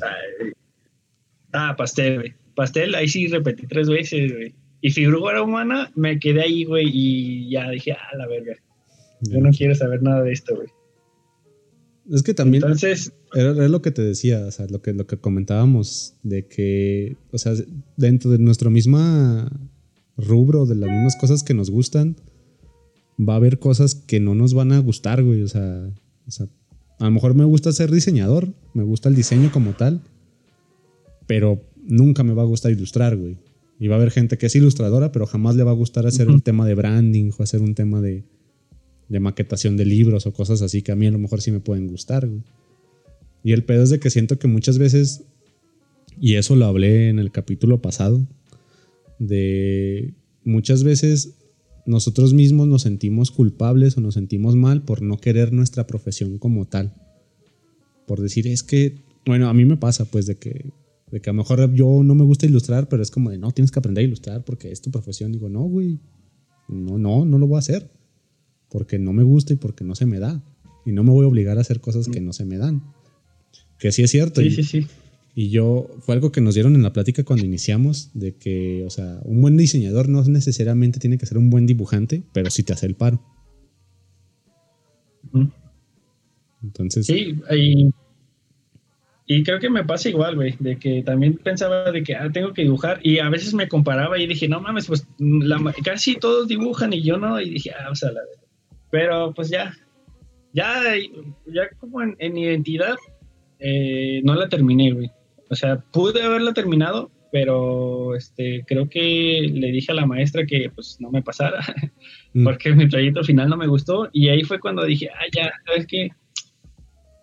[1.51, 2.33] Ah, pastel, güey.
[2.53, 4.53] Pastel, ahí sí repetí tres veces, güey.
[4.85, 8.53] Y figura humana, me quedé ahí, güey, y ya dije, ah, la verga.
[9.19, 10.67] Yo no quiero saber nada de esto, güey.
[12.11, 12.61] Es que también.
[12.61, 13.11] Entonces.
[13.33, 17.39] Era, lo que te decía, o sea, lo que, lo que comentábamos, de que, o
[17.39, 17.53] sea,
[17.97, 19.51] dentro de nuestro misma
[20.17, 22.17] rubro, de las mismas cosas que nos gustan,
[23.19, 25.41] va a haber cosas que no nos van a gustar, güey.
[25.41, 25.89] O sea,
[26.99, 30.01] a lo mejor me gusta ser diseñador, me gusta el diseño como tal,
[31.25, 33.39] pero nunca me va a gustar ilustrar, güey.
[33.79, 36.29] Y va a haber gente que es ilustradora, pero jamás le va a gustar hacer
[36.29, 38.23] un tema de branding o hacer un tema de,
[39.09, 41.59] de maquetación de libros o cosas así que a mí a lo mejor sí me
[41.59, 42.41] pueden gustar, güey.
[43.43, 45.25] Y el pedo es de que siento que muchas veces,
[46.19, 48.27] y eso lo hablé en el capítulo pasado,
[49.19, 51.35] de muchas veces
[51.85, 56.65] nosotros mismos nos sentimos culpables o nos sentimos mal por no querer nuestra profesión como
[56.65, 56.93] tal.
[58.07, 60.71] Por decir, es que, bueno, a mí me pasa pues de que,
[61.11, 63.51] de que a lo mejor yo no me gusta ilustrar, pero es como de, no,
[63.51, 65.31] tienes que aprender a ilustrar porque es tu profesión.
[65.31, 65.99] Digo, no, güey,
[66.67, 67.89] no, no, no lo voy a hacer.
[68.69, 70.43] Porque no me gusta y porque no se me da.
[70.85, 72.83] Y no me voy a obligar a hacer cosas que no se me dan.
[73.79, 74.41] Que sí es cierto.
[74.41, 74.87] Sí, sí, sí.
[75.37, 78.89] Y yo, fue algo que nos dieron en la plática cuando iniciamos, de que, o
[78.89, 82.71] sea, un buen diseñador no necesariamente tiene que ser un buen dibujante, pero sí te
[82.71, 83.21] hace el paro.
[86.63, 87.05] Entonces.
[87.05, 87.91] Sí, y,
[89.27, 92.53] y, creo que me pasa igual, güey, de que también pensaba de que ah, tengo
[92.53, 95.07] que dibujar y a veces me comparaba y dije, no mames, pues
[95.83, 98.21] casi todos dibujan y yo no, y dije, ah, o sea, la
[98.91, 99.73] Pero pues ya,
[100.53, 100.81] ya,
[101.47, 102.95] ya como en, en identidad
[103.59, 105.11] eh, no la terminé, güey.
[105.49, 110.69] O sea, pude haberla terminado, pero este, creo que le dije a la maestra que
[110.73, 111.59] pues no me pasara,
[112.33, 112.43] mm.
[112.43, 114.09] porque mi proyecto final no me gustó.
[114.11, 116.09] Y ahí fue cuando dije, ah, ya, ¿sabes qué?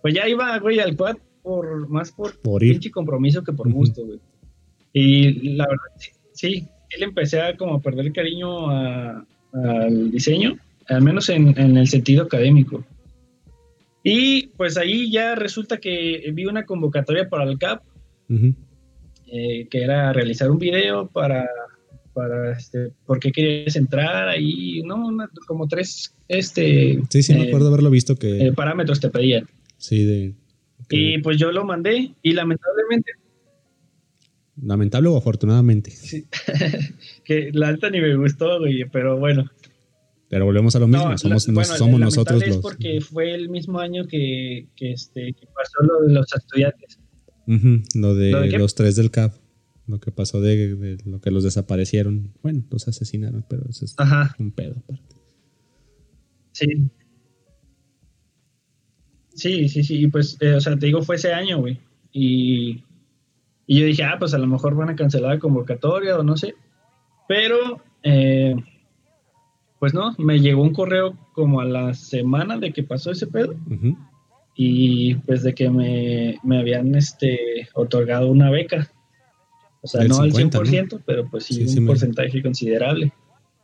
[0.02, 4.20] Pues ya iba, güey, al quad por, más por, pinche compromiso que por gusto, güey.
[4.92, 10.57] Y la verdad, sí, sí, le empecé a como perder el cariño al diseño,
[10.88, 12.85] al menos en, el sentido académico.
[14.05, 17.83] Y pues ahí ya resulta que vi una convocatoria para el CAP,
[19.26, 21.48] eh, que era realizar un video para,
[22.12, 25.16] para este, por qué querías entrar ahí, ¿no?
[25.46, 27.00] como tres, este...
[27.09, 28.46] Sí, sí, me acuerdo haberlo visto que...
[28.46, 29.46] Eh, parámetros te pedían.
[29.78, 30.35] Sí, de...
[30.92, 33.12] Y pues yo lo mandé y lamentablemente
[34.61, 35.90] Lamentable o afortunadamente.
[35.90, 36.26] Sí.
[37.24, 39.50] que la alta ni me gustó, güey, pero bueno.
[40.28, 42.59] Pero volvemos a lo mismo, somos, somos nosotros los.
[42.59, 46.98] porque fue el mismo año que, que, este, que pasó lo de los estudiantes.
[47.94, 49.35] lo de, los tres del CAP.
[49.88, 52.33] Lo que pasó de, lo que los desaparecieron.
[52.42, 53.96] Bueno, los asesinaron, pero eso es
[54.38, 55.16] un pedo aparte.
[56.52, 56.66] Sí.
[59.35, 60.05] Sí, sí, sí.
[60.05, 61.79] Y pues, eh, o sea, te digo, fue ese año, güey.
[62.12, 62.83] Y
[63.66, 66.37] y yo dije, ah, pues a lo mejor van a cancelar la convocatoria o no
[66.37, 66.55] sé.
[67.29, 68.57] Pero, eh,
[69.79, 73.55] pues no, me llegó un correo como a la semana de que pasó ese pedo.
[74.55, 78.90] Y pues de que me, habían este, otorgado una beca.
[79.81, 83.12] O sea, no al 100%, pero pues sí, un porcentaje considerable.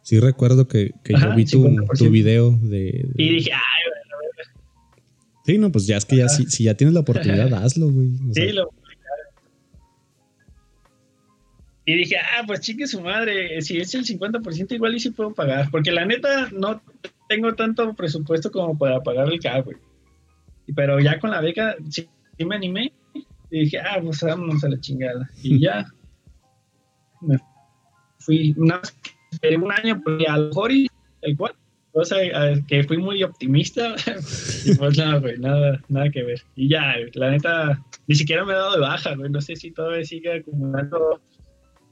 [0.03, 3.88] Sí recuerdo que, yo vi tu, tu, video de, Y dije, ay,
[5.49, 8.11] Sí, no, pues ya es que ya si, ya tienes la oportunidad, hazlo, güey.
[8.35, 8.69] sí, lo
[11.87, 15.33] y dije, ah, pues chique su madre, si es el 50% igual y sí puedo
[15.33, 16.83] pagar, porque la neta no
[17.31, 19.79] tengo tanto presupuesto como para pagar el CAP, güey.
[20.77, 22.07] Pero ya con la beca sí,
[22.45, 22.93] me animé
[23.51, 25.31] y dije, ah, pues vámonos a la chingada.
[25.43, 25.87] Y ya
[27.23, 27.39] me
[28.19, 28.83] fui, una,
[29.63, 31.55] un año, pues a lo mejor el cual,
[31.99, 32.17] cosa
[32.69, 33.97] que fui muy optimista,
[34.65, 36.41] y pues nada, güey, nada, nada que ver.
[36.55, 39.73] Y ya, la neta, ni siquiera me he dado de baja, güey, no sé si
[39.73, 41.21] todavía sigue acumulando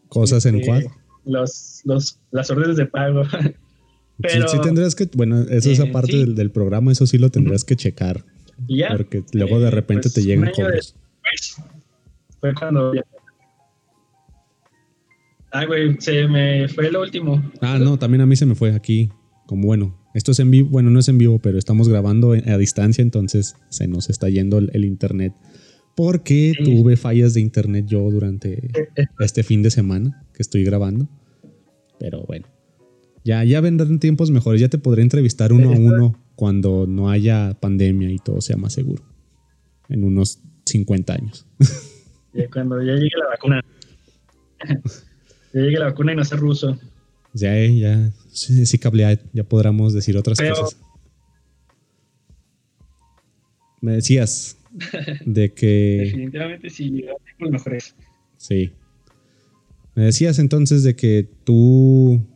[0.09, 0.87] cosas en cuál.
[1.25, 3.25] Los, los, las órdenes de pago.
[4.19, 7.75] Pero, sí, tendrás que, bueno, eso es aparte del, programa, eso sí lo tendrás que
[7.75, 8.25] checar.
[8.97, 10.95] Porque luego de repente pues, te llegan cobros.
[12.41, 12.93] fue cuando
[15.51, 17.43] Ah, güey, se me fue lo último.
[17.61, 19.11] Ah, no, también a mí se me fue aquí.
[19.47, 22.59] Como bueno, esto es en vivo, bueno, no es en vivo, pero estamos grabando a
[22.59, 25.33] distancia, entonces se nos está yendo el internet
[25.97, 28.71] porque tuve fallas de internet yo durante
[29.19, 31.09] este fin de semana que estoy grabando.
[31.99, 32.47] Pero bueno,
[33.25, 34.61] ya, ya vendrán tiempos mejores.
[34.61, 38.75] Ya te podré entrevistar uno a uno cuando no haya pandemia y todo sea más
[38.75, 39.03] seguro.
[39.89, 41.47] En unos 50 años.
[42.53, 43.65] cuando ya llegue la vacuna.
[45.55, 46.79] ya llegue la vacuna y no sea ruso.
[47.37, 48.81] Ya, ya, sí, sí
[49.35, 50.79] ya podremos decir otras cosas.
[53.83, 54.57] Me decías,
[55.27, 55.99] de que...
[56.05, 57.05] Definitivamente sí,
[57.39, 57.95] los mejores.
[58.39, 58.73] Sí.
[59.95, 62.27] Me decías entonces de que tú,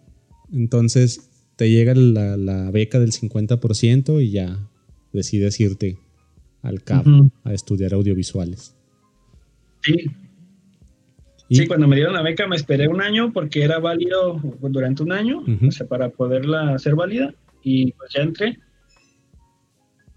[0.53, 4.69] entonces, te llega la, beca del 50% y ya
[5.15, 5.97] decides irte
[6.61, 7.07] al CAP
[7.45, 8.75] a estudiar audiovisuales.
[9.83, 10.11] Sí.
[11.51, 15.11] Sí, cuando me dieron la beca me esperé un año porque era válido durante un
[15.11, 18.59] año, o sea, para poderla hacer válida y pues ya entré.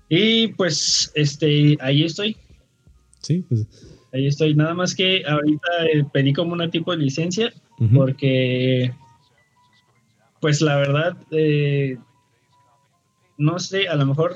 [0.09, 2.37] Y pues, este, ahí estoy.
[3.21, 3.67] Sí, pues.
[4.13, 4.53] Ahí estoy.
[4.53, 7.51] Nada más que ahorita eh, pedí como una tipo de licencia
[7.95, 8.93] porque,
[10.39, 11.97] pues la verdad, eh,
[13.37, 14.35] no sé, a lo mejor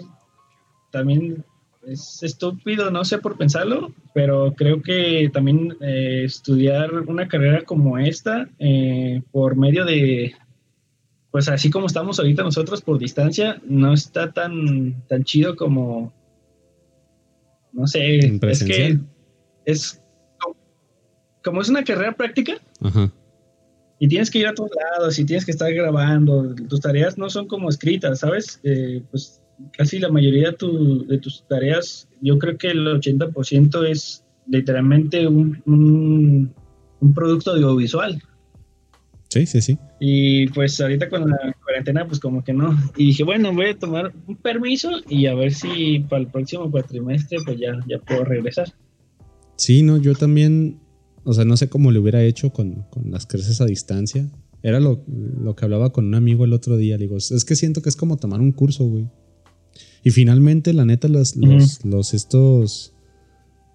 [0.91, 1.45] también
[1.87, 7.97] es estúpido, no sé por pensarlo, pero creo que también eh, estudiar una carrera como
[7.97, 8.49] esta
[9.31, 10.33] por medio de,
[11.31, 16.13] pues así como estamos ahorita nosotros por distancia, no está tan, tan chido como,
[17.71, 18.99] no sé, es que
[19.65, 20.01] es
[21.43, 22.53] como es una carrera práctica
[23.99, 27.29] y tienes que ir a todos lados y tienes que estar grabando, tus tareas no
[27.29, 28.59] son como escritas, ¿sabes?
[28.63, 29.41] Eh, pues
[29.75, 36.53] casi la mayoría de tus tareas, yo creo que el 80% es literalmente un, un,
[36.99, 38.21] un producto audiovisual.
[39.29, 39.77] Sí, sí, sí.
[39.99, 42.77] Y pues ahorita con la cuarentena, pues como que no.
[42.95, 46.71] Y dije, bueno, voy a tomar un permiso y a ver si para el próximo
[46.71, 48.73] cuatrimestre, pues ya, ya puedo regresar.
[49.57, 50.79] Sí, no, yo también,
[51.23, 54.29] o sea, no sé cómo le hubiera hecho con, las clases a distancia.
[54.63, 55.03] Era lo,
[55.55, 56.95] que hablaba con un amigo el otro día.
[56.97, 59.09] Le digo, es que siento que es como tomar un curso, güey.
[60.03, 62.93] Y finalmente, la neta, los, los, los estos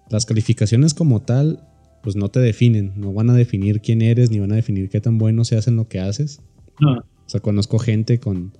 [0.09, 1.67] las calificaciones como tal,
[2.03, 5.01] pues no te definen, no van a definir quién eres, ni van a definir qué
[5.01, 6.41] tan bueno se hace en lo que haces.
[6.79, 8.53] O sea, conozco gente con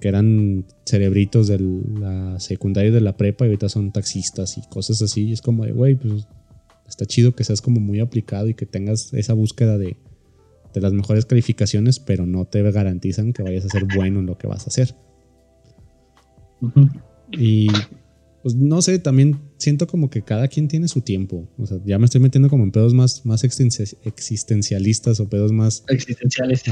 [0.00, 4.62] que eran cerebritos de la secundaria y de la prepa y ahorita son taxistas y
[4.68, 5.28] cosas así.
[5.28, 6.26] Y es como de, güey, pues
[6.88, 9.96] está chido que seas como muy aplicado y que tengas esa búsqueda de,
[10.72, 14.38] de las mejores calificaciones, pero no te garantizan que vayas a ser bueno en lo
[14.38, 14.94] que vas a hacer.
[17.32, 17.68] Y
[18.42, 21.48] pues no sé, también siento como que cada quien tiene su tiempo.
[21.58, 25.84] O sea, ya me estoy metiendo como en pedos más, más existencialistas o pedos más...
[25.88, 26.62] Existenciales.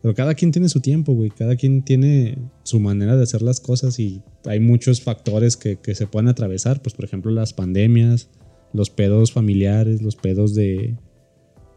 [0.00, 1.30] Pero cada quien tiene su tiempo, güey.
[1.30, 5.94] Cada quien tiene su manera de hacer las cosas y hay muchos factores que, que
[5.94, 6.80] se pueden atravesar.
[6.82, 8.30] Pues, por ejemplo, las pandemias,
[8.72, 10.96] los pedos familiares, los pedos de,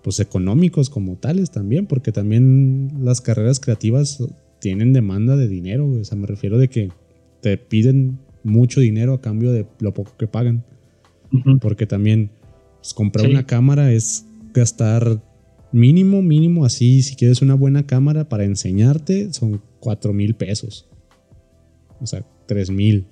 [0.04, 4.24] pues económicos como tales también, porque también las carreras creativas
[4.60, 6.90] tienen demanda de dinero, o sea, me refiero de que
[7.42, 10.64] te piden mucho dinero a cambio de lo poco que pagan,
[11.62, 12.32] porque también
[12.80, 15.22] pues, comprar una cámara es gastar
[15.72, 20.89] mínimo, mínimo así, si quieres una buena cámara para enseñarte, son cuatro mil pesos,
[22.00, 23.06] o sea, tres mil.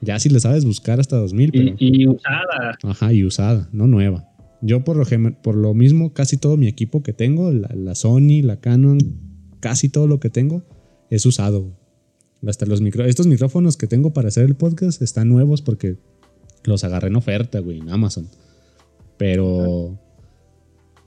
[0.00, 1.50] Ya si le sabes buscar hasta dos mil.
[1.78, 2.78] y usada.
[2.84, 4.28] Ajá, y usada, no nueva.
[4.60, 5.04] Yo por lo,
[5.42, 8.98] por lo mismo, casi todo mi equipo que tengo, la, Sony, la Canon,
[9.60, 10.62] casi todo lo que tengo
[11.10, 11.76] es usado.
[12.46, 15.96] Hasta los micro, estos micrófonos que tengo para hacer el podcast están nuevos porque
[16.64, 18.28] los agarré en oferta, güey, en Amazon.
[19.16, 19.98] Pero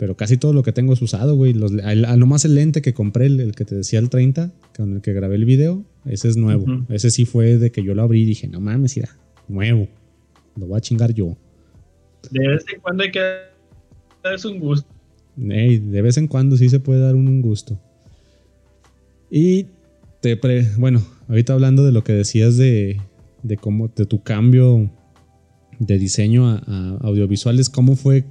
[0.02, 1.54] pero casi todo lo que tengo es usado, güey.
[1.54, 5.14] Los, nomás el lente que compré, el, que te decía el 30, con el que
[5.14, 6.66] grabé el video, ese es nuevo.
[6.90, 9.16] Ese sí fue de que yo lo abrí y dije, no mames, irá,
[9.48, 9.88] nuevo.
[10.56, 11.38] Lo voy a chingar yo.
[12.32, 13.22] De vez en cuando hay que
[14.24, 14.90] darse un gusto.
[15.36, 17.80] de vez en cuando sí se puede dar un, gusto.
[19.30, 19.68] Y
[20.78, 23.02] bueno, ahorita hablando de lo que decías de,
[23.44, 24.92] de cómo, de tu cambio
[25.80, 28.26] de diseño a, audiovisuales, ¿cómo fue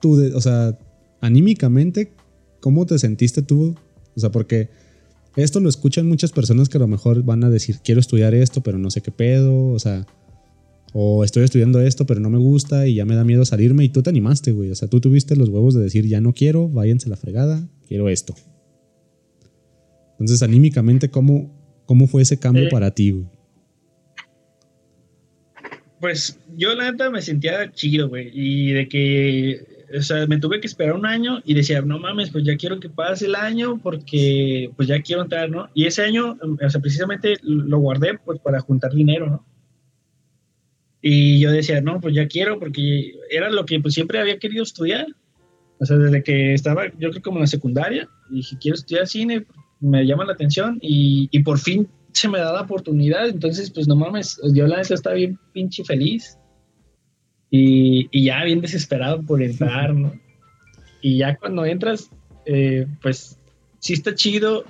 [0.00, 0.78] tú, o sea,
[1.20, 2.12] anímicamente,
[2.60, 3.74] cómo te sentiste tú?
[4.14, 4.68] O sea, porque
[5.36, 8.62] esto lo escuchan muchas personas que a lo mejor van a decir, quiero estudiar esto,
[8.62, 10.06] pero no sé qué pedo, o sea,
[10.92, 13.88] o estoy estudiando esto, pero no me gusta y ya me da miedo salirme y
[13.88, 14.70] tú te animaste, güey.
[14.70, 18.10] O sea, tú tuviste los huevos de decir, ya no quiero, váyanse la fregada, quiero
[18.10, 18.34] esto.
[20.12, 21.50] Entonces, anímicamente, ¿cómo,
[21.86, 23.26] cómo fue ese cambio para ti, güey?
[26.00, 28.30] Pues yo la neta me sentía chido, güey.
[28.32, 32.30] Y de que, o sea, me tuve que esperar un año y decía, no mames,
[32.30, 35.68] pues ya quiero que pase el año porque pues ya quiero entrar, ¿no?
[35.74, 39.46] Y ese año, o sea, precisamente lo guardé pues para juntar dinero, ¿no?
[41.02, 44.62] Y yo decía, no, pues ya quiero, porque era lo que pues, siempre había querido
[44.62, 45.06] estudiar.
[45.78, 49.44] O sea, desde que estaba, yo creo como en la secundaria, dije, quiero estudiar cine,
[49.82, 53.28] me llama la atención y, y por fin se me da la oportunidad.
[53.28, 56.38] Entonces, pues no mames, yo la neta estaba bien pinche feliz
[57.50, 60.12] y, y, ya bien desesperado por entrar, ¿no?
[61.02, 62.08] Y ya cuando entras,
[62.46, 63.38] eh, pues
[63.80, 64.64] sí está chido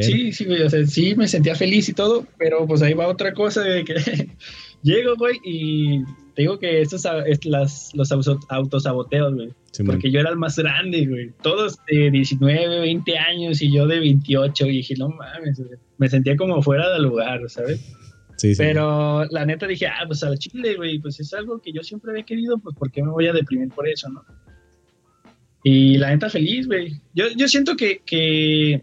[0.00, 3.08] Sí, sí, güey, o sea, sí me sentía feliz y todo, pero pues ahí va
[3.08, 3.94] otra cosa de que
[4.82, 6.02] llego, güey, y
[6.34, 8.10] te digo que estos es las, los
[8.48, 9.50] autosaboteos, güey.
[9.84, 11.30] porque yo era el más grande, güey.
[11.42, 14.66] Todos de 19, 20 años y yo de 28.
[14.66, 15.62] Y dije, no mames,
[15.98, 17.80] me sentía como fuera del lugar, ¿sabes?
[18.36, 18.62] Sí, sí.
[18.62, 21.82] Pero la neta dije, ah, pues a la chile, güey, pues es algo que yo
[21.82, 24.24] siempre había querido, pues ¿por qué me voy a deprimir por eso, no?
[25.64, 27.00] Y la neta feliz, güey.
[27.14, 28.82] Yo, yo siento que, que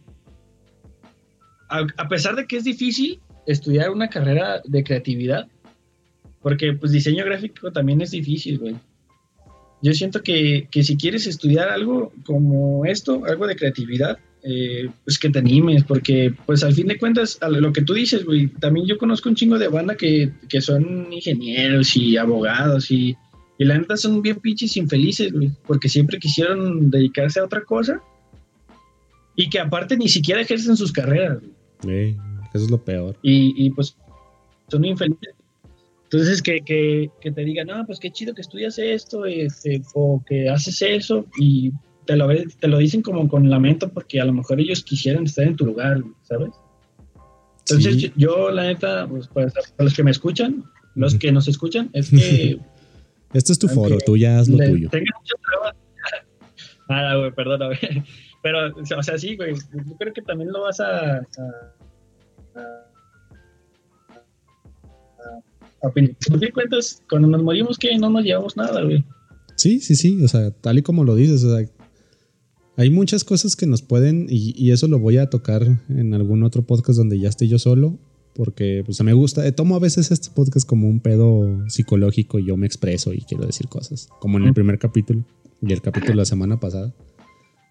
[1.69, 5.47] a, pesar de que es difícil estudiar una carrera de creatividad,
[6.41, 8.75] porque pues diseño gráfico también es difícil, güey.
[9.81, 15.29] Yo siento que, si quieres estudiar algo como esto, algo de creatividad, eh, pues que
[15.29, 18.87] te animes, porque pues al fin de cuentas, a lo que tú dices, güey, también
[18.87, 23.15] yo conozco un chingo de banda que, son ingenieros y abogados y,
[23.57, 28.01] y la neta son bien pinches infelices, güey, porque siempre quisieron dedicarse a otra cosa
[29.37, 31.39] y que aparte ni siquiera ejercen sus carreras,
[31.83, 32.17] güey
[32.53, 33.15] eso es lo peor.
[33.21, 33.95] Y, pues
[34.69, 35.33] son infelices.
[36.11, 40.23] Entonces, que, que, que, te digan, no, pues qué chido que estudias esto, este, o
[40.27, 41.71] que haces eso, y
[42.05, 45.45] te lo, te lo dicen como con lamento, porque a lo mejor ellos quisieran estar
[45.45, 46.49] en tu lugar, ¿sabes?
[47.59, 50.63] Entonces, yo, la neta, pues, para, los que me escuchan,
[50.95, 52.57] los que nos escuchan, es que.
[53.33, 54.89] este es tu foro, tú ya haz lo tuyo.
[54.89, 55.77] Tengo mucho trabajo.
[56.89, 57.77] ah, güey, perdóname.
[58.41, 61.21] Pero, o sea, sí, güey, yo creo que también lo vas a, a,
[62.55, 62.88] a,
[65.81, 69.03] a cuentas, cuando nos morimos, que no nos llevamos nada, güey.
[69.55, 71.67] Sí, sí, sí, o sea, tal y como lo dices, o sea,
[72.77, 76.43] hay muchas cosas que nos pueden, y, y, eso lo voy a tocar en algún
[76.43, 77.99] otro podcast donde ya esté yo solo,
[78.33, 82.45] porque pues me gusta, eh, tomo a veces este podcast como un pedo psicológico y
[82.45, 85.25] yo me expreso y quiero decir cosas, como en el primer capítulo
[85.61, 86.93] y el capítulo de la semana pasada.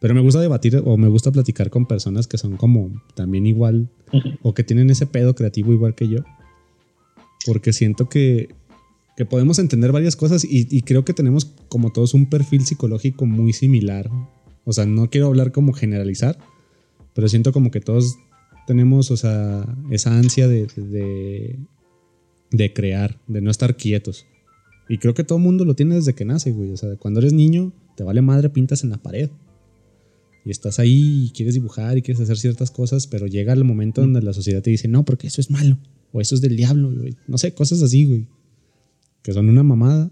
[0.00, 3.88] Pero me gusta debatir o me gusta platicar con personas que son como también igual
[4.42, 6.18] o que tienen ese pedo creativo igual que yo.
[7.48, 8.54] Porque siento que,
[9.16, 13.24] que podemos entender varias cosas y, y, creo que tenemos como todos un perfil psicológico
[13.24, 14.10] muy similar.
[14.66, 16.38] O sea, no quiero hablar como generalizar,
[17.14, 18.18] pero siento como que todos
[18.66, 20.66] tenemos, o sea, esa ansia de,
[22.50, 24.26] de, crear, de no estar quietos.
[24.90, 26.70] Y creo que todo mundo lo tiene desde que nace, güey.
[26.72, 29.30] O sea, cuando eres niño, te vale madre, pintas en la pared.
[30.44, 34.02] Y estás ahí y quieres dibujar y quieres hacer ciertas cosas, pero llega el momento
[34.02, 35.78] donde la sociedad te dice, no, porque eso es malo.
[36.12, 37.16] O eso es del diablo, güey.
[37.26, 38.26] No sé, cosas así, güey.
[39.22, 40.10] Que son una mamada.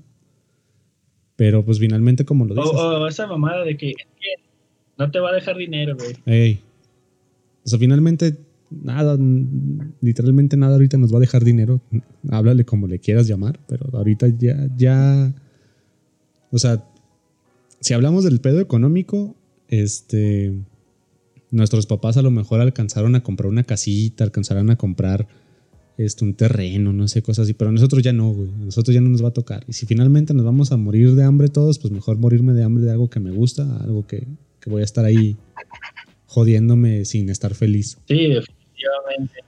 [1.36, 2.70] Pero pues finalmente, como lo dices.
[2.74, 3.94] O, esa mamada de que,
[4.98, 6.16] no te va a dejar dinero, güey.
[6.26, 6.60] Ey.
[7.64, 8.36] O sea, finalmente
[8.70, 9.16] nada,
[10.00, 11.80] literalmente nada ahorita nos va a dejar dinero.
[12.30, 15.34] Háblale como le quieras llamar, pero ahorita ya, ya,
[16.50, 16.84] o sea,
[17.80, 19.36] si hablamos del pedo económico,
[19.68, 20.54] este,
[21.50, 25.26] nuestros papás a lo mejor alcanzaron a comprar una casita, alcanzaron a comprar
[25.98, 29.00] este, un terreno, no sé, cosas así, pero nosotros ya no, güey, a nosotros ya
[29.00, 29.64] no nos va a tocar.
[29.68, 32.84] Y si finalmente nos vamos a morir de hambre todos, pues mejor morirme de hambre
[32.84, 34.26] de algo que me gusta, algo que,
[34.60, 35.36] que voy a estar ahí
[36.26, 37.98] jodiéndome sin estar feliz.
[38.08, 39.40] Sí, Efectivamente.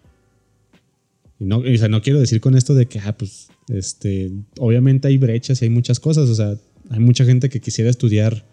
[1.41, 5.09] Y no, o sea, no quiero decir con esto de que, ah, pues, este, obviamente
[5.09, 6.57] hay brechas y hay muchas cosas, o sea,
[6.91, 8.45] hay mucha gente que quisiera estudiar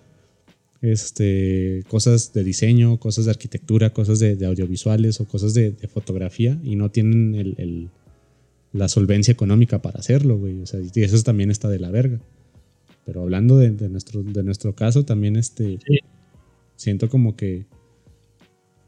[0.91, 6.75] este, cosas de diseño, cosas de arquitectura, cosas de, audiovisuales o cosas de, fotografía y
[6.75, 7.89] no tienen el,
[8.73, 10.61] la solvencia económica para hacerlo, güey.
[10.61, 12.19] O sea, y eso también está de la verga.
[13.05, 15.79] Pero hablando de, nuestro, de nuestro caso, también este,
[16.75, 17.65] siento como que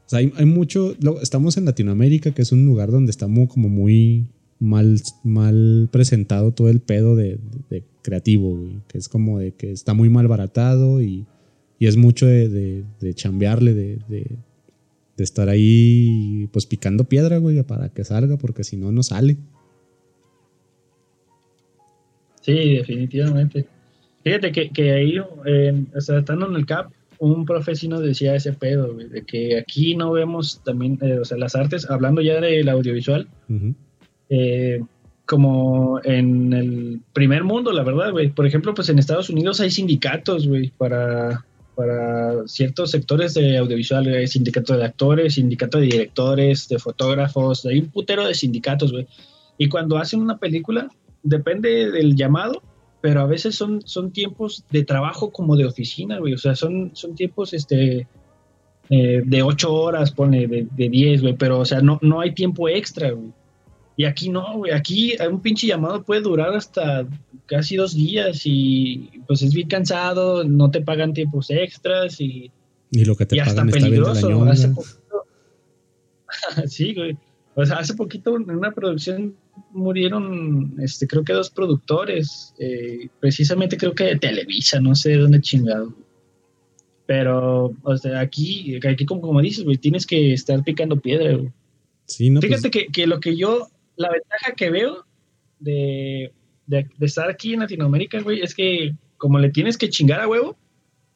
[0.07, 0.95] o sea, hay, mucho.
[1.21, 4.25] Estamos en Latinoamérica, que es un lugar donde estamos como muy
[4.57, 7.39] mal, mal presentado todo el pedo de,
[8.03, 11.25] creativo, Que es como de que está muy mal baratado y,
[11.79, 14.37] y es mucho de, de, chambearle, de, de,
[15.17, 19.37] estar ahí, pues picando piedra, güey, para que salga, porque si no, no sale.
[22.41, 23.65] Sí, definitivamente.
[24.23, 28.53] Fíjate que, que ahí, eh, o sea, estando en el CAP, un profesino decía ese
[28.53, 32.69] pedo, de que aquí no vemos también, eh, o sea, las artes, hablando ya del
[32.69, 33.27] audiovisual,
[34.29, 34.81] eh,
[35.25, 38.29] como en el primer mundo, la verdad, güey.
[38.29, 41.45] Por ejemplo, pues en Estados Unidos hay sindicatos, güey, para,
[41.77, 47.91] para ciertos sectores de audiovisual, sindicato de actores, sindicato de directores, de fotógrafos, hay un
[47.91, 49.05] putero de sindicatos, güey.
[49.59, 50.89] Y cuando hacen una película,
[51.21, 52.63] depende del llamado,
[52.99, 56.33] pero a veces son, son tiempos de trabajo como de oficina, güey.
[56.33, 58.07] O sea, son, son tiempos este,
[58.89, 61.35] eh, de ocho horas, pone, de, de diez, güey.
[61.35, 63.31] Pero, o sea, no, no hay tiempo extra, güey.
[63.97, 64.71] Y aquí no, güey.
[64.71, 67.07] Aquí un pinche llamado puede durar hasta
[67.47, 72.51] casi dos días y pues es bien cansado, no te pagan tiempos extras y,
[72.91, 74.43] y lo que te pagan está peligroso.
[74.43, 75.25] Hace poquito,
[76.67, 77.17] sí, güey.
[77.55, 79.35] O sea, hace poquito en una producción
[79.71, 85.17] murieron, este, creo que dos productores, eh, precisamente creo que de Televisa, no sé de
[85.17, 85.91] dónde chingado.
[87.07, 91.39] Pero, o sea, aquí, aquí como, como dices, güey, tienes que estar picando piedra,
[92.05, 93.67] Sí, no, pues Fíjate que, que, lo que yo,
[93.97, 95.05] la ventaja que veo
[95.59, 96.31] de,
[96.67, 100.57] de, estar aquí en Latinoamérica, güey, es que como le tienes que chingar a huevo,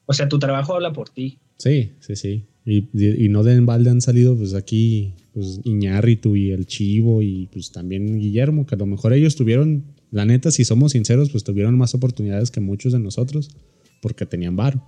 [0.05, 1.39] o sea, tu trabajo habla por ti.
[1.57, 2.45] Sí, sí, sí.
[2.65, 7.47] Y, y no de balde han salido, pues aquí pues Iñárritu y el Chivo y
[7.51, 11.43] pues también Guillermo, que a lo mejor ellos tuvieron, la neta, si somos sinceros, pues
[11.43, 13.49] tuvieron más oportunidades que muchos de nosotros
[14.01, 14.81] porque tenían bar.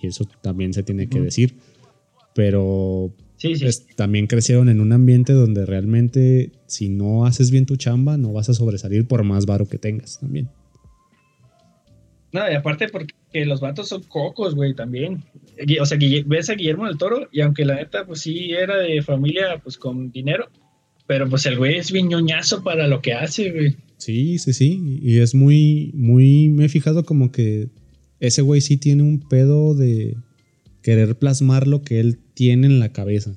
[0.00, 1.56] Y eso también se tiene que decir.
[2.34, 8.16] Pero pues, también crecieron en un ambiente donde realmente si no haces bien tu chamba,
[8.16, 10.48] no vas a sobresalir por más varo que tengas también.
[12.32, 13.14] No, y aparte porque
[13.46, 15.24] los vatos son cocos, güey, también.
[15.80, 19.00] O sea, ves a Guillermo del Toro y aunque la neta, pues sí, era de
[19.02, 20.50] familia, pues con dinero,
[21.06, 22.08] pero pues el güey es bien
[22.62, 23.76] para lo que hace, güey.
[23.96, 25.00] Sí, sí, sí.
[25.02, 27.68] Y es muy, muy, me he fijado como que
[28.20, 30.16] ese güey sí tiene un pedo de
[30.88, 33.36] querer plasmar lo que él tiene en la cabeza.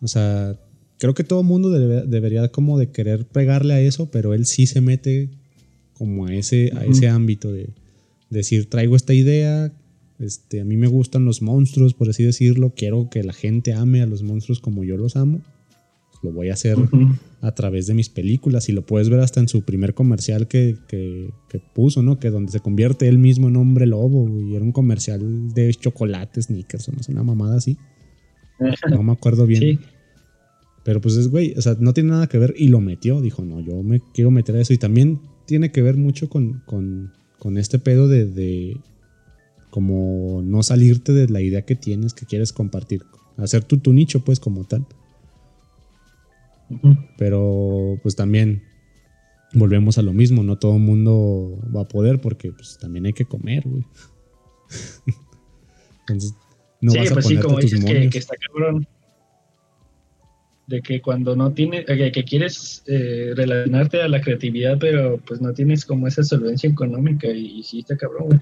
[0.00, 0.58] O sea,
[0.98, 4.80] creo que todo mundo debería como de querer pegarle a eso, pero él sí se
[4.80, 5.28] mete
[5.94, 7.68] como a ese, a ese ámbito de
[8.28, 9.72] decir, traigo esta idea,
[10.18, 14.02] este, a mí me gustan los monstruos, por así decirlo, quiero que la gente ame
[14.02, 15.42] a los monstruos como yo los amo.
[16.22, 16.76] Lo voy a hacer
[17.40, 20.78] a través de mis películas y lo puedes ver hasta en su primer comercial que,
[21.74, 22.18] puso, ¿no?
[22.18, 26.44] Que donde se convierte él mismo en hombre lobo y era un comercial de chocolates,
[26.44, 27.76] sneakers, o no sé, una mamada así.
[28.90, 29.80] No me acuerdo bien.
[30.84, 33.20] Pero pues es, güey, o sea, no tiene nada que ver y lo metió.
[33.20, 34.72] Dijo, no, yo me quiero meter a eso.
[34.72, 38.76] Y también tiene que ver mucho con, con, con este pedo de, de,
[39.70, 43.02] como no salirte de la idea que tienes, que quieres compartir.
[43.36, 44.86] Hacer tu, tu nicho, pues, como tal.
[47.18, 48.62] Pero pues también
[49.54, 53.12] volvemos a lo mismo, no todo el mundo va a poder porque pues también hay
[53.12, 53.84] que comer, güey.
[56.00, 56.34] Entonces,
[56.80, 58.86] no vas a pues sí, como dices que, que, está cabrón.
[60.66, 65.52] De que cuando no tienes, que, quieres eh, relacionarte a la creatividad, pero pues no
[65.52, 68.40] tienes como esa solvencia económica y, sí está cabrón, güey.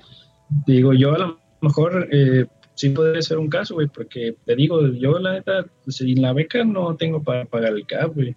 [0.66, 2.46] Digo, yo a lo mejor eh,
[2.80, 6.64] sí podría ser un caso, güey, porque te digo, yo la neta, sin la beca
[6.64, 8.34] no tengo para pagar el CAP, güey.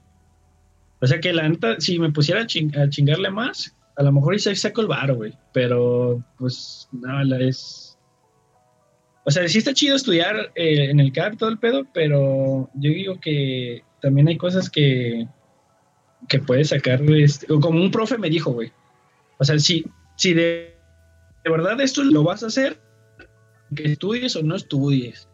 [1.00, 2.46] O sea que la neta, si me pusiera a,
[2.90, 5.34] chingarle más, a lo mejor se saco el bar, güey.
[5.54, 7.98] Pero, pues, nada, la es.
[9.24, 12.90] O sea, sí está chido estudiar eh, en el CAP todo el pedo, pero yo
[12.90, 15.26] digo que también hay cosas que,
[16.28, 18.74] que puedes sacar, este, como un profe me dijo, güey.
[19.38, 19.86] O sea, si,
[20.18, 20.76] si de,
[21.46, 22.83] de verdad esto lo vas a hacer,
[23.76, 25.28] que estudies o no estudies.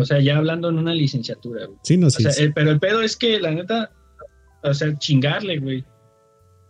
[0.00, 1.78] O sea, ya hablando en una licenciatura, güey.
[1.82, 2.24] Sí, no, sí.
[2.54, 3.92] pero el pedo es que, la neta,
[4.62, 5.80] o sea, chingarle, güey.
[5.80, 5.84] o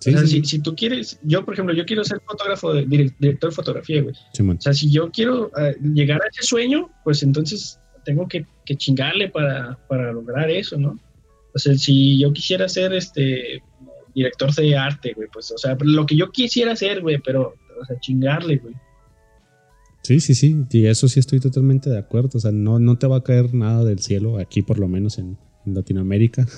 [0.00, 4.14] sea, si, tú quieres, yo por ejemplo, yo quiero ser fotógrafo, director de fotografía, güey.
[4.14, 8.46] o sea, si yo quiero eh, llegar a ese sueño, pues entonces tengo que,
[8.76, 10.98] chingarle para, para, lograr eso, ¿no?
[11.54, 13.62] O sea, si yo quisiera ser este
[14.14, 17.84] director de arte, güey, pues, o sea, lo que yo quisiera hacer, güey, pero, o
[17.84, 18.74] sea, chingarle, güey.
[20.06, 22.30] Sí, sí, sí, y eso sí estoy totalmente de acuerdo.
[22.34, 25.18] O sea, no, no te va a caer nada del cielo, aquí por lo menos
[25.18, 26.46] en, Latinoamérica.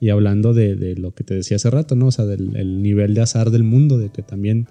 [0.00, 2.08] Y hablando de, lo que te decía hace rato, ¿no?
[2.08, 4.66] O sea, del nivel de azar del mundo, de que también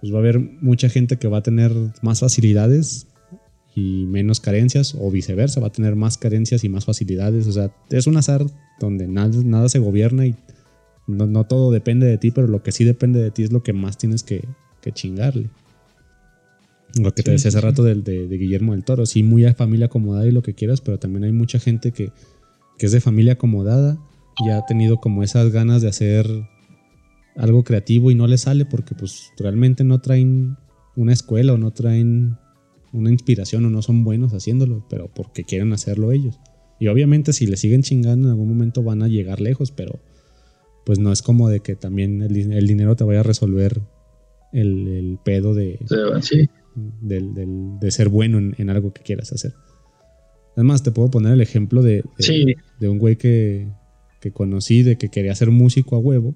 [0.00, 3.08] pues va a haber mucha gente que va a tener más facilidades
[3.74, 7.46] y menos carencias, o viceversa, va a tener más carencias y más facilidades.
[7.46, 8.46] O sea, es un azar
[8.80, 10.34] donde nada, se gobierna y
[11.06, 13.74] no, todo depende de ti, pero lo que sí depende de ti es lo que
[13.74, 14.46] más tienes que
[14.94, 15.50] chingarle.
[16.94, 19.86] Lo que te decía hace rato de, de, Guillermo del Toro, sí, muy a familia
[19.86, 22.12] acomodada y lo que quieras, pero también hay mucha gente que,
[22.78, 23.98] es de familia acomodada
[24.44, 26.26] y ha tenido como esas ganas de hacer
[27.36, 30.56] algo creativo y no le sale porque pues realmente no traen
[30.94, 32.36] una escuela o no traen
[32.92, 36.38] una inspiración o no son buenos haciéndolo, pero porque quieren hacerlo ellos.
[36.78, 40.00] Y obviamente si le siguen chingando en algún momento van a llegar lejos, pero
[40.84, 43.82] pues no es como de que también el, dinero te vaya a resolver
[44.52, 45.78] el, pedo de,
[46.20, 49.54] sí de ser bueno en, algo que quieras hacer.
[50.54, 52.04] Además, te puedo poner el ejemplo de,
[52.80, 53.68] de, un güey que,
[54.20, 56.34] que, conocí, de que quería ser músico a huevo.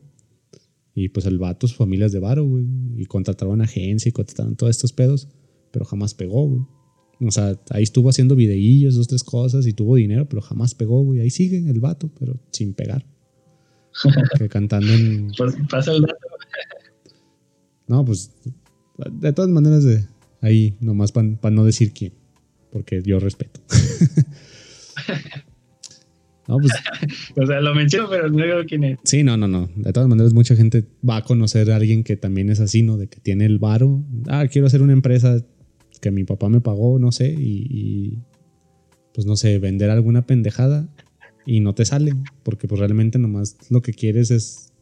[0.94, 2.66] Y pues el vato, su familia es de varo, güey.
[2.96, 5.28] Y contrataron agencia y contrataron todos estos pedos.
[5.70, 6.62] Pero jamás pegó, güey.
[7.26, 11.02] O sea, ahí estuvo haciendo videillos, dos, tres cosas y tuvo dinero, pero jamás pegó,
[11.02, 11.20] güey.
[11.20, 13.06] Ahí sigue el vato, pero sin pegar.
[14.38, 15.30] que cantando en.
[15.36, 16.14] Pues pasa el dato.
[17.88, 18.32] no, pues.
[19.12, 20.04] De todas maneras, de,
[20.40, 22.12] Ahí nomás para no decir quién,
[22.70, 23.60] porque yo respeto.
[26.48, 26.72] no, pues,
[27.36, 28.98] o sea, lo menciono, pero no digo quién es.
[29.04, 29.68] Sí, no, no, no.
[29.76, 32.96] De todas maneras, mucha gente va a conocer a alguien que también es así, ¿no?
[32.96, 34.02] De que tiene el varo.
[34.28, 35.44] Ah, quiero hacer una empresa
[36.00, 38.18] que mi papá me pagó, no sé, y,
[39.12, 40.88] pues no sé, vender alguna pendejada
[41.44, 42.12] y no te sale,
[42.42, 44.72] porque pues realmente nomás lo que quieres es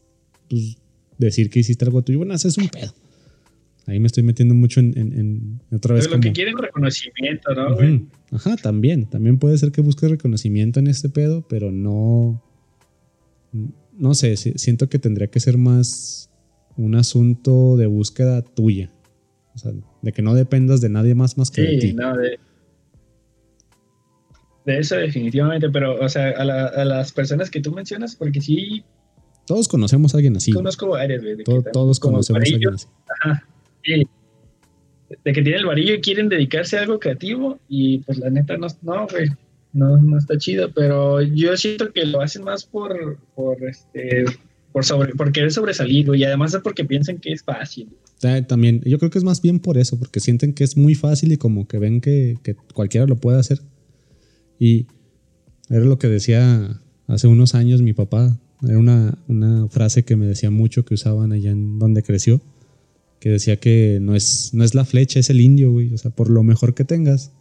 [0.49, 0.77] pues,
[1.17, 2.19] decir que hiciste algo tuyo.
[2.19, 2.93] Bueno, haces un pedo.
[3.89, 6.05] Ahí me estoy metiendo mucho en, en, otra vez.
[6.05, 7.75] Pero lo que quieren reconocimiento, ¿no?
[8.31, 9.09] Ajá, también.
[9.09, 12.43] También puede ser que busques reconocimiento en este pedo, pero no.
[13.97, 16.29] No sé, siento que tendría que ser más
[16.77, 18.91] un asunto de búsqueda tuya.
[19.55, 19.71] O sea,
[20.01, 21.93] de que no dependas de nadie más más que de ti.
[21.93, 22.39] No, de,
[24.65, 28.83] de eso definitivamente, pero, o sea, a, las personas que tú mencionas, porque sí.
[29.47, 30.51] Todos conocemos a alguien así.
[30.51, 31.37] Conozco varios, güey.
[31.73, 32.87] todos conocemos a alguien así.
[33.23, 33.49] Ajá
[33.85, 38.57] de que tienen el varillo y quieren dedicarse a algo creativo y pues la neta
[38.57, 39.29] no, no, güey,
[39.73, 44.25] no, no está chido, pero yo siento que lo hacen más por, por este,
[44.71, 47.89] por sobre, por querer sobresalir, y además es porque piensan que es fácil.
[48.47, 51.31] También, yo creo que es más bien por eso, porque sienten que es muy fácil
[51.31, 53.61] y como que ven que, que cualquiera lo puede hacer.
[54.59, 54.87] Y
[55.69, 60.25] era lo que decía hace unos años mi papá, era una, una frase que me
[60.25, 62.41] decía mucho que usaban allá en donde creció
[63.19, 65.93] que decía que no es, no es la flecha, es el indio, güey.
[65.93, 67.31] O sea, por lo mejor que tengas.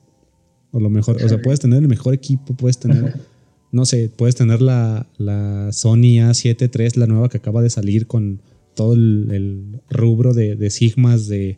[0.71, 3.15] O lo mejor, o sea, puedes tener el mejor equipo, puedes tener,
[3.73, 8.07] no sé, puedes tener la, la Sony A7 III, la nueva que acaba de salir
[8.07, 8.43] con
[8.75, 11.57] todo el, rubro de, de, sigmas de,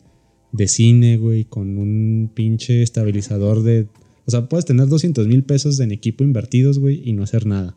[0.53, 3.83] de cine, güey, con un pinche estabilizador de...
[3.83, 3.89] O
[4.27, 7.77] O sea, puedes tener 200 mil pesos en equipo invertidos, güey, y no hacer nada.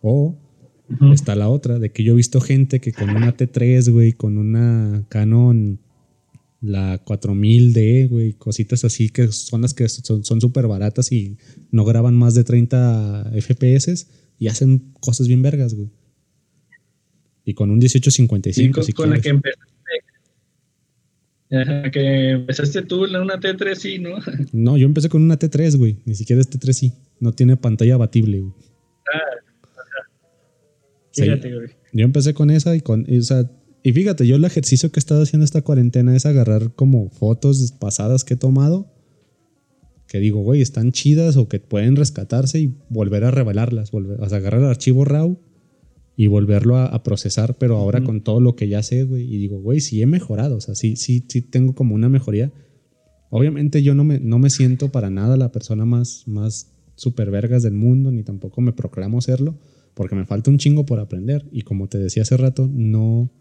[0.00, 0.34] O
[1.12, 4.38] está la otra, de que yo he visto gente que con una T3, güey, con
[4.38, 5.80] una Canon,
[6.60, 11.36] la 4000D, güey, cositas así que son las que son súper baratas y
[11.70, 14.08] no graban más de 30 FPS
[14.38, 15.90] y hacen cosas bien vergas, güey.
[17.44, 18.82] Y con un 1855.
[18.82, 19.72] Sí, con, la que empezaste.
[21.92, 24.16] que empezaste tú en una T3, sí, ¿no?
[24.52, 25.98] No, yo empecé con una T3, güey.
[26.04, 26.92] Ni siquiera es T3, sí.
[27.20, 28.52] No tiene pantalla abatible, güey.
[29.14, 29.45] Ah,
[31.24, 31.68] Fíjate, güey.
[31.92, 33.04] Yo empecé con esa y con.
[33.08, 33.50] Y, o sea,
[33.82, 37.72] y fíjate, yo el ejercicio que he estado haciendo esta cuarentena es agarrar como fotos
[37.72, 38.92] pasadas que he tomado.
[40.08, 43.90] Que digo, güey, están chidas o que pueden rescatarse y volver a revelarlas.
[43.90, 45.38] Volver, o sea, agarrar el archivo RAW
[46.16, 49.22] y volverlo a, procesar, pero ahora con todo lo que ya sé, güey.
[49.22, 50.56] Y digo, güey, sí he mejorado.
[50.56, 52.52] O sea, sí, sí, sí tengo como una mejoría.
[53.30, 57.62] Obviamente yo no me, no me siento para nada la persona más, más super vergas
[57.62, 59.58] del mundo, ni tampoco me proclamo serlo
[59.96, 63.32] porque me falta un chingo por aprender y como te decía hace rato, no,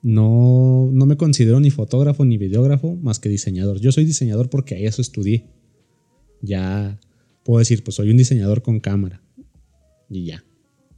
[0.00, 3.78] no, no me considero ni fotógrafo ni videógrafo más que diseñador.
[3.80, 5.44] Yo soy diseñador porque a eso estudié.
[6.40, 6.98] Ya
[7.44, 9.22] puedo decir, pues soy un diseñador con cámara
[10.08, 10.42] y ya.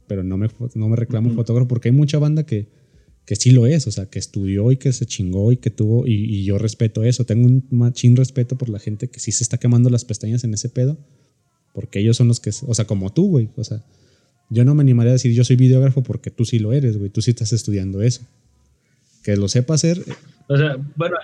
[0.07, 2.69] Pero no me, no me reclamo fotógrafo porque hay mucha banda que,
[3.25, 6.07] que sí lo es, o sea, que estudió y que se chingó y que tuvo,
[6.07, 9.43] y, y, yo respeto eso, tengo un machín respeto por la gente que sí se
[9.43, 10.97] está quemando las pestañas en ese pedo,
[11.77, 13.83] porque ellos son los que, o sea, como tú, güey, o sea,
[14.49, 17.11] yo no me animaría a decir yo soy videógrafo porque tú sí lo eres, güey.
[17.11, 18.25] Tú sí estás estudiando eso.
[19.23, 19.99] Que lo sepa hacer.
[20.47, 21.17] O sea, bueno.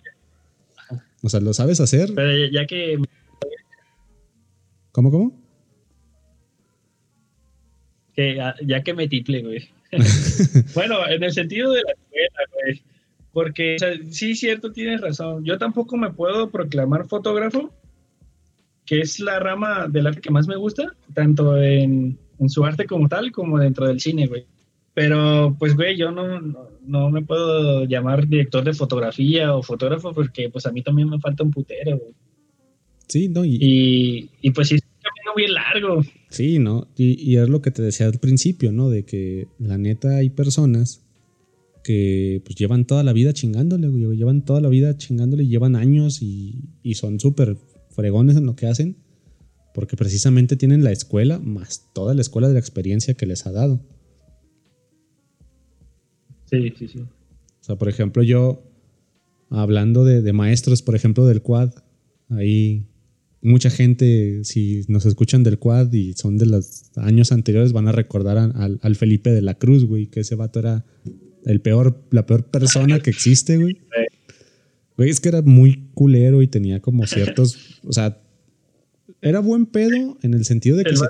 [1.23, 2.11] O sea, lo sabes hacer.
[2.13, 2.99] Pero ya que.
[4.91, 5.41] ¿Cómo, cómo?
[8.13, 9.69] Que ya que me tiple, güey.
[10.75, 12.83] bueno, en el sentido de la escuela, güey.
[13.31, 15.43] Porque, o sea, sí, cierto, tienes razón.
[15.45, 17.73] Yo tampoco me puedo proclamar fotógrafo,
[18.85, 22.85] que es la rama del arte que más me gusta, tanto en en su arte
[22.85, 24.45] como tal, como dentro del cine, güey.
[24.93, 26.39] Pero, pues, güey, yo no,
[26.85, 31.19] no, me puedo llamar director de fotografía o fotógrafo porque, pues, a mí también me
[31.19, 32.13] falta un putero, güey.
[33.07, 34.29] Sí, no, y...
[34.41, 36.01] Y, pues sí, es un camino bien largo.
[36.29, 36.87] Sí, ¿no?
[36.95, 38.89] Y, y, es lo que te decía al principio, ¿no?
[38.89, 41.03] De que la neta hay personas
[41.83, 44.15] que pues llevan toda la vida chingándole, güey.
[44.15, 47.57] Llevan toda la vida chingándole, y llevan años y, y son súper
[47.93, 48.97] fregones en lo que hacen
[49.73, 53.51] porque precisamente tienen la escuela más toda la escuela de la experiencia que les ha
[53.51, 53.81] dado.
[56.45, 56.99] Sí, sí, sí.
[56.99, 57.09] O
[57.65, 58.63] sea, por ejemplo, yo,
[59.49, 61.71] hablando de, maestros, por ejemplo, del quad,
[62.29, 62.85] ahí
[63.41, 67.91] mucha gente, si nos escuchan del quad y son de los años anteriores, van a
[67.91, 70.85] recordar al, Felipe de la Cruz, güey, que ese vato era
[71.45, 73.77] el peor, la peor persona que existe, güey.
[74.97, 78.21] Güey, es que era muy culero y tenía como ciertos, o sea,
[79.21, 80.91] era buen pedo en el sentido de que.
[80.91, 81.07] El era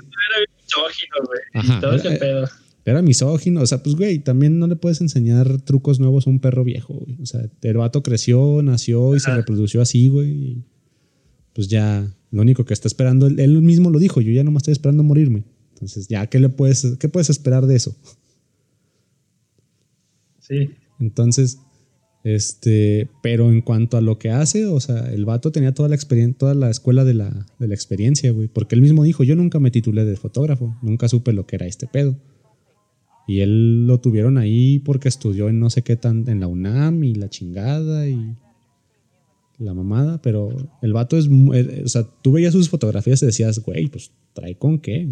[0.56, 1.40] misógino, güey.
[1.54, 1.80] Ajá.
[1.80, 2.48] Todo ese pedo.
[2.86, 6.38] Era misógino, o sea, pues, güey, también no le puedes enseñar trucos nuevos a un
[6.38, 7.16] perro viejo, güey.
[7.22, 10.62] O sea, el vato creció, nació y se reprodució así, güey.
[11.54, 14.58] pues ya, lo único que está esperando, él, mismo lo dijo, yo ya no me
[14.58, 15.44] estoy esperando morirme.
[15.72, 17.96] Entonces, ya, ¿qué le puedes, qué puedes esperar de eso?
[20.40, 20.70] Sí.
[21.00, 21.58] Entonces,
[22.24, 25.94] este, pero en cuanto a lo que hace, o sea, el vato tenía toda la
[25.94, 28.48] experiencia, toda la escuela de la, de la experiencia, güey.
[28.48, 31.66] Porque él mismo dijo, yo nunca me titulé de fotógrafo, nunca supe lo que era
[31.66, 32.16] este pedo.
[33.26, 37.04] Y él lo tuvieron ahí porque estudió en no sé qué tan, en la UNAM
[37.04, 38.36] y la chingada y
[39.58, 40.48] la mamada, pero
[40.82, 44.56] el vato es, eh, o sea, tú veías sus fotografías y decías, güey, pues trae
[44.56, 45.08] con qué,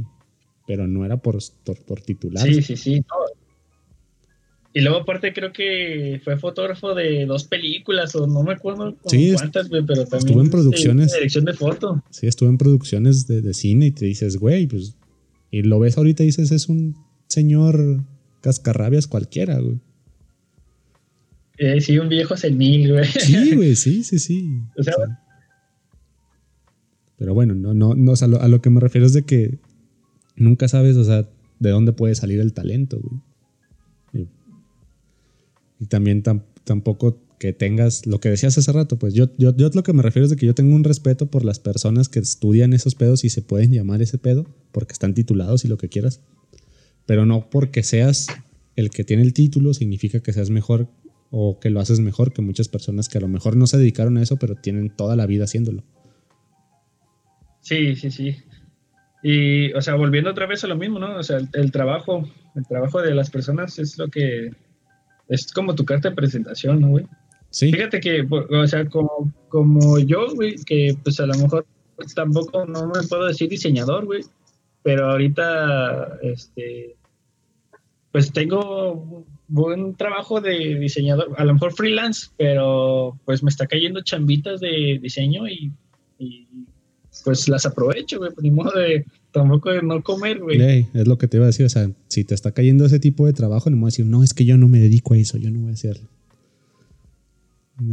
[0.67, 1.39] pero no era por,
[1.87, 2.47] por, titular.
[2.47, 3.05] Sí, sí, sí,
[4.75, 9.69] y luego aparte creo que fue fotógrafo de dos películas o no me acuerdo cuántas,
[9.69, 11.13] güey, pero también estuvo en producciones.
[11.13, 12.03] dirección de foto.
[12.11, 14.97] Sí, estuvo en producciones de, cine y te dices, güey, pues
[15.51, 16.97] y lo ves ahorita y dices, es un
[17.29, 18.03] señor
[18.41, 19.79] cascarrabias cualquiera, güey.
[21.59, 23.05] Eh, sí, un viejo senil, güey.
[23.05, 24.63] Sí, güey, sí, sí, sí.
[24.79, 24.95] O sea,
[27.19, 29.59] pero bueno, no, no, no, a, lo, a lo que me refiero es de que
[30.35, 31.29] nunca sabes, o sea,
[31.61, 33.21] de dónde puede salir el talento, güey.
[35.83, 36.23] Y también
[36.63, 40.03] tampoco que tengas lo que decías hace rato, pues yo, yo, yo lo que me
[40.03, 43.25] refiero es de que yo tengo un respeto por las personas que estudian esos pedos
[43.25, 46.21] y se pueden llamar ese pedo porque están titulados y lo que quieras,
[47.05, 48.29] pero no porque seas
[48.77, 50.89] el que tiene el título significa que seas mejor
[51.33, 54.19] o que lo haces mejor que muchas personas que a lo mejor no se dedicaron
[54.19, 55.83] a eso, pero tienen toda la vida haciéndolo.
[57.61, 58.37] Sí, sí, sí.
[59.25, 61.17] Y, o sea, volviendo otra vez a lo mismo, ¿no?
[61.17, 64.53] O sea, el trabajo, el trabajo de las personas es lo que
[65.29, 67.07] es como tu carta de presentación, ¿no, güey?
[67.53, 71.67] Fíjate que, o sea, como, como yo, güey, que pues a lo mejor
[72.15, 74.23] tampoco no me puedo decir diseñador, güey,
[74.83, 76.97] pero ahorita, este,
[78.11, 84.03] pues tengo buen trabajo de diseñador, a lo mejor freelance, pero pues me está cayendo
[84.03, 85.73] chambitas de diseño y,
[87.25, 90.87] pues las aprovecho, güey, ni modo de tampoco de no comer, güey.
[90.93, 93.27] es lo que te iba a decir, o sea, si te está cayendo ese tipo
[93.27, 95.17] de trabajo, no me voy a decir, no, es que yo no me dedico a
[95.17, 96.09] eso, yo no voy a hacerlo.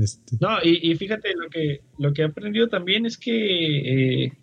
[0.01, 0.37] Este.
[0.39, 4.33] No, y, fíjate, lo que, lo que he aprendido también es que, eh,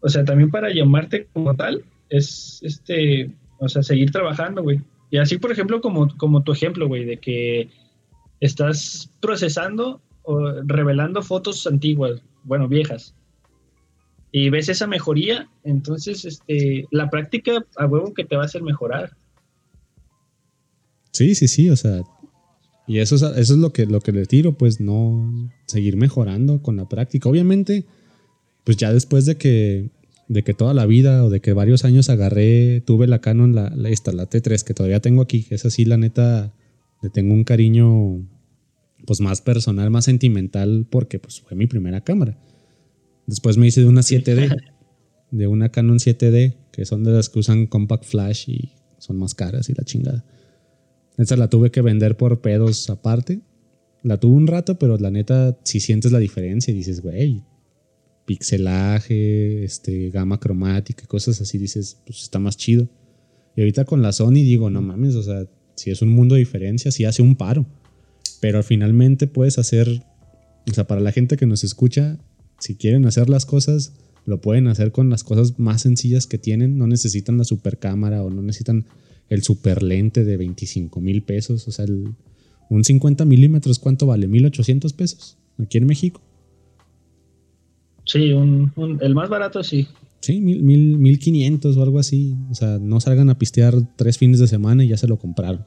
[0.00, 4.80] o sea, también para llamarte como tal, es, este, o sea, seguir trabajando, güey.
[5.10, 7.68] Y así, por ejemplo, como, como tu ejemplo, güey, de que
[8.40, 13.14] estás procesando o revelando fotos antiguas, bueno, viejas,
[14.32, 18.62] y ves esa mejoría, entonces, este, la práctica a huevo que te va a hacer
[18.62, 19.14] mejorar.
[21.10, 22.02] Sí, sí, sí, o sea,
[22.86, 26.62] y eso es, eso es lo que, lo que le tiro, pues no seguir mejorando
[26.62, 27.28] con la práctica.
[27.28, 27.84] Obviamente,
[28.64, 29.90] pues ya después de que,
[30.28, 33.68] de que toda la vida o de que varios años agarré, tuve la Canon, la,
[33.76, 36.54] la, esta, la T3, que todavía tengo aquí, que es así, la neta,
[37.02, 38.26] le tengo un cariño
[39.06, 42.38] pues más personal, más sentimental, porque pues fue mi primera cámara.
[43.26, 44.56] Después me hice de una 7D,
[45.30, 49.34] de una Canon 7D, que son de las que usan compact flash y son más
[49.34, 50.24] caras y la chingada.
[51.18, 53.40] Esa la tuve que vender por pedos aparte.
[54.02, 57.44] La tuve un rato, pero la neta, si sientes la diferencia y dices, güey,
[58.24, 62.88] pixelaje, este, gama cromática y cosas así, dices, pues está más chido.
[63.56, 65.46] Y ahorita con la Sony digo, no mames, o sea,
[65.76, 67.66] si es un mundo de diferencia, si hace un paro.
[68.40, 69.88] Pero finalmente puedes hacer,
[70.68, 72.18] o sea, para la gente que nos escucha,
[72.62, 73.92] si quieren hacer las cosas,
[74.24, 76.78] lo pueden hacer con las cosas más sencillas que tienen.
[76.78, 78.86] No necesitan la super cámara o no necesitan
[79.28, 81.66] el super lente de 25 mil pesos.
[81.66, 81.86] O sea,
[82.70, 84.28] un 50 milímetros, ¿cuánto vale?
[84.28, 86.20] 1800 pesos aquí en México.
[88.04, 89.88] Sí, el más barato sí.
[90.20, 92.36] Sí, mil, mil, 1500 o algo así.
[92.48, 95.64] O sea, no salgan a pistear tres fines de semana y ya se lo compraron.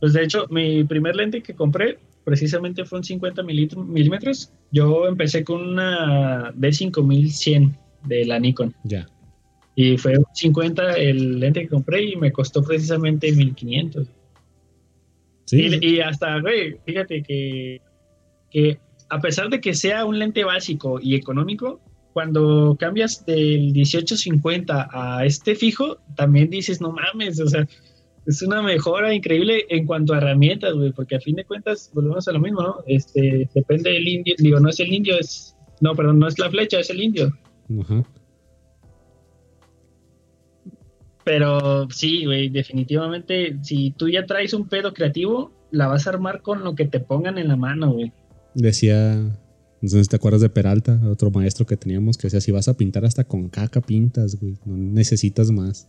[0.00, 4.52] Pues de hecho, mi primer lente que compré precisamente fue un 50 milímetros.
[4.70, 8.74] Yo empecé con una D5100 de la Nikon.
[8.84, 9.06] Ya.
[9.74, 14.06] Y fue 50 el lente que compré y me costó precisamente 1500.
[15.46, 15.78] Sí.
[15.80, 17.80] Y, hasta, güey, fíjate que,
[18.50, 21.80] que a pesar de que sea un lente básico y económico,
[22.12, 27.66] cuando cambias del 1850 a este fijo, también dices, no mames, o sea,
[28.26, 32.26] es una mejora increíble en cuanto a herramientas, güey, porque a fin de cuentas volvemos
[32.28, 32.76] a lo mismo, ¿no?
[32.86, 36.50] Este, depende del indio, digo, no es el indio, es, no, perdón, no es la
[36.50, 37.32] flecha, es el indio.
[37.80, 38.04] Ajá.
[41.24, 46.42] Pero sí, güey, definitivamente, si tú ya traes un pedo creativo, la vas a armar
[46.42, 48.12] con lo que te pongan en la mano, güey.
[48.54, 49.14] Decía,
[49.80, 52.68] no sé si te acuerdas de Peralta, otro maestro que teníamos, que decía, si vas
[52.68, 55.88] a pintar hasta con caca pintas, güey, no necesitas más.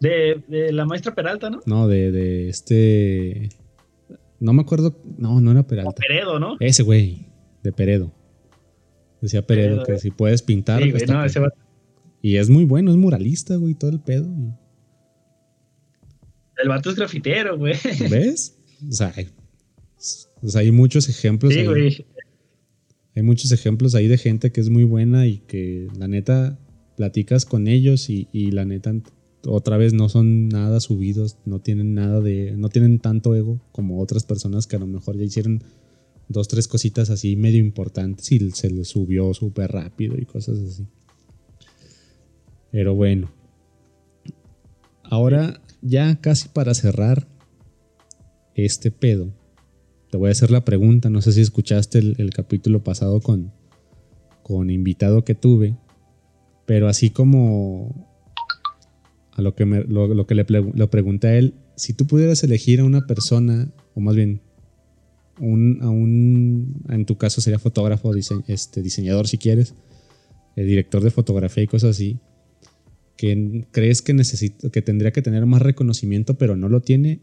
[0.00, 1.60] De, la maestra Peralta, ¿no?
[1.66, 3.50] No, de, de este...
[4.40, 5.92] No me acuerdo, no, no era Peralta.
[5.92, 6.56] Peredo, ¿no?
[6.60, 7.26] Ese güey,
[7.62, 8.10] de Peredo.
[9.20, 10.82] Decía Peredo, que si puedes pintar.
[10.90, 11.04] Pues,
[12.22, 14.28] y es muy bueno, es muralista, güey, todo el pedo.
[16.62, 17.74] El vato es grafitero, güey.
[18.10, 18.56] ¿Ves?
[18.88, 19.12] O sea,
[20.54, 21.52] hay, muchos ejemplos.
[21.52, 22.06] Sí, güey.
[23.14, 26.58] Hay muchos ejemplos ahí de gente que es muy buena y que la neta
[26.96, 28.94] platicas con ellos y, y la neta
[29.46, 34.00] otra vez no son nada subidos, no tienen nada de, no tienen tanto ego como
[34.00, 35.62] otras personas que a lo mejor ya hicieron
[36.28, 40.86] dos, tres cositas así medio importantes y se le subió súper rápido y cosas así.
[42.70, 43.30] Pero bueno.
[45.02, 47.26] Ahora, ya casi para cerrar
[48.54, 49.32] este pedo,
[50.10, 51.10] te voy a hacer la pregunta.
[51.10, 53.52] No sé si escuchaste el, capítulo pasado con,
[54.44, 55.76] con invitado que tuve,
[56.64, 58.09] pero así como
[59.40, 62.84] a lo que, lo, que le, le pregunté a él, si tú pudieras elegir a
[62.84, 64.42] una persona, o más bien
[65.40, 69.74] un, a un, en tu caso sería fotógrafo, este, diseñador si quieres,
[70.56, 72.18] el director de fotografía y cosas así,
[73.16, 77.20] que crees que, necesito, que tendría que tener más reconocimiento pero no lo tiene,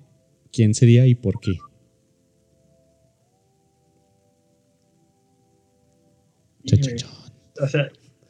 [0.51, 1.51] ¿quién sería y por qué?
[7.61, 7.89] O sea,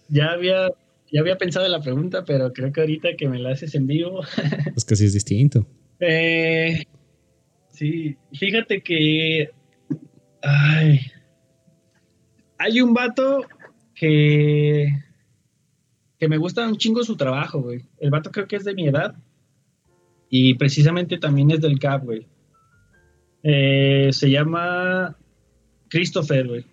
[0.09, 0.69] ya había,
[1.17, 3.87] ya había pensado en la pregunta, pero creo que ahorita que me la haces en
[3.87, 4.21] vivo.
[4.75, 5.65] es que sí es distinto.
[5.99, 6.83] Eh,
[7.71, 9.49] sí, fíjate que
[10.41, 10.99] Ay.
[12.59, 13.41] Hay un vato
[13.95, 14.87] que.
[16.19, 17.81] que me gusta un chingo su trabajo, güey.
[17.99, 19.15] El vato creo que es de mi edad.
[20.29, 22.27] y precisamente también es del CAP, güey.
[23.41, 25.17] Eh, se llama
[25.89, 26.65] Christopher, güey.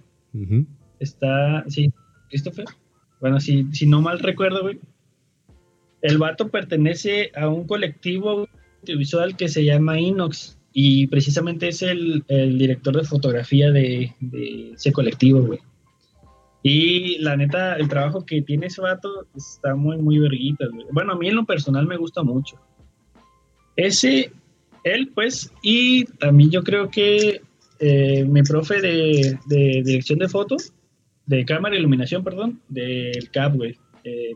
[0.98, 1.92] Está, sí,
[2.28, 2.66] Christopher.
[3.20, 4.78] Bueno, si, si no mal recuerdo, güey.
[6.02, 8.46] El vato pertenece a un colectivo
[8.82, 14.12] audiovisual que se llama Inox y precisamente es el, director de fotografía de,
[14.74, 15.60] ese colectivo, güey.
[16.64, 20.86] Y la neta, el trabajo que tiene ese vato está muy, muy verguita, güey.
[20.90, 22.56] Bueno, a mí en lo personal me gusta mucho.
[23.76, 24.32] Ese,
[24.82, 27.40] él, pues, y también yo creo que
[27.78, 30.56] eh, mi profe de, dirección de foto,
[31.26, 33.78] de cámara iluminación, perdón, del CAP, güey,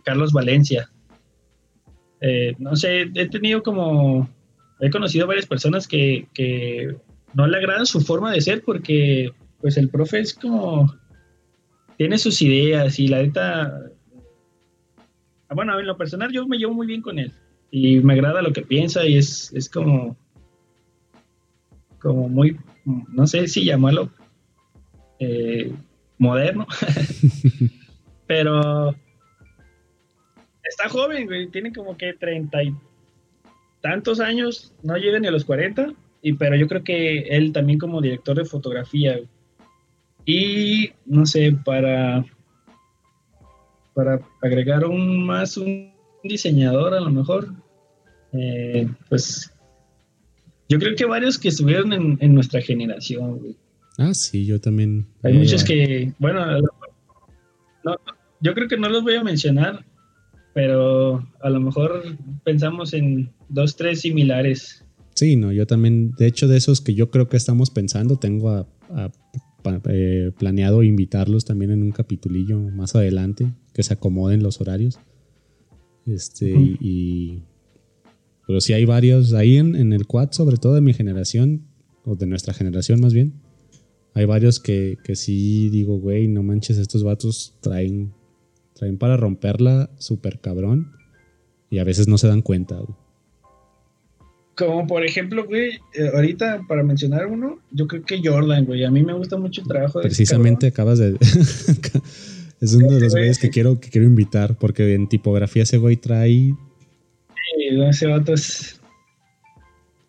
[0.04, 0.90] Carlos Valencia.
[2.20, 4.28] Eh, no sé, he tenido como
[4.80, 6.26] he conocido varias personas que,
[7.34, 9.30] no le agradan su forma de ser porque
[9.60, 10.90] pues el profe es como
[11.98, 13.90] tiene sus ideas y la neta
[15.48, 17.30] ah, bueno en lo personal yo me llevo muy bien con él
[17.70, 20.16] y me agrada lo que piensa y es, es como
[21.98, 22.56] como muy
[23.12, 24.10] no sé si llamarlo
[25.18, 25.70] eh,
[26.18, 26.66] moderno
[28.26, 28.94] pero
[30.64, 32.74] está joven güey tiene como que 30 y
[33.80, 35.92] tantos años, no llega ni a los 40,
[36.22, 39.20] y, pero yo creo que él también como director de fotografía.
[40.24, 42.24] Y no sé, para,
[43.94, 45.92] para agregar un más un
[46.22, 47.48] diseñador a lo mejor,
[48.32, 49.52] eh, pues
[50.68, 53.56] yo creo que varios que estuvieron en, nuestra generación.
[53.98, 55.06] Ah, sí, yo también.
[55.24, 56.40] Hay muchos que, bueno,
[58.40, 59.84] yo creo que no los voy a mencionar,
[60.54, 64.84] pero a lo mejor pensamos en dos, tres similares.
[65.14, 68.50] Sí, no, yo también, de hecho, de esos que yo creo que estamos pensando, tengo
[68.50, 69.10] a,
[69.88, 75.00] eh, planeado invitarlos también en un capitulillo más adelante, que se acomoden los horarios.
[76.06, 77.42] Este, y,
[78.46, 81.62] pero sí hay varios ahí en, en, el quad, sobre todo de mi generación,
[82.04, 83.47] o de nuestra generación más bien.
[84.14, 88.12] Hay varios que, que sí digo, güey, no manches, estos vatos traen,
[88.74, 90.92] traen para romperla súper cabrón.
[91.70, 92.96] Y a veces no se dan cuenta, güey.
[94.58, 98.82] Como por ejemplo, güey, eh, ahorita para mencionar uno, yo creo que Jordan, güey.
[98.84, 101.16] A mí me gusta mucho el trabajo de Precisamente acabas de.
[102.60, 105.96] es uno de los güeyes que quiero, que quiero invitar, porque en tipografía ese güey
[105.96, 106.54] trae.
[106.56, 108.77] Sí, ese vato es.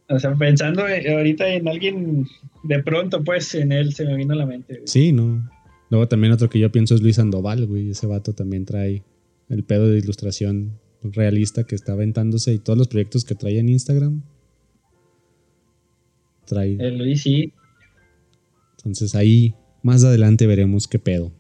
[0.09, 2.27] O sea, pensando ahorita en alguien,
[2.63, 4.81] de pronto, pues en él se me vino a la mente.
[4.85, 5.49] Sí, no.
[5.89, 7.91] Luego también otro que yo pienso es Luis Sandoval, güey.
[7.91, 9.03] Ese vato también trae
[9.49, 13.69] el pedo de ilustración realista que está aventándose y todos los proyectos que trae en
[13.69, 14.21] Instagram
[16.57, 17.53] el Luis sí.
[18.77, 21.31] Entonces ahí más adelante veremos qué pedo.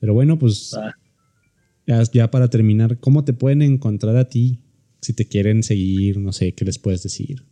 [0.00, 0.76] Pero bueno, pues
[1.86, 4.60] ya, para terminar, ¿cómo te pueden encontrar a ti?
[5.04, 7.42] Si te quieren seguir, no sé, ¿qué les puedes decir?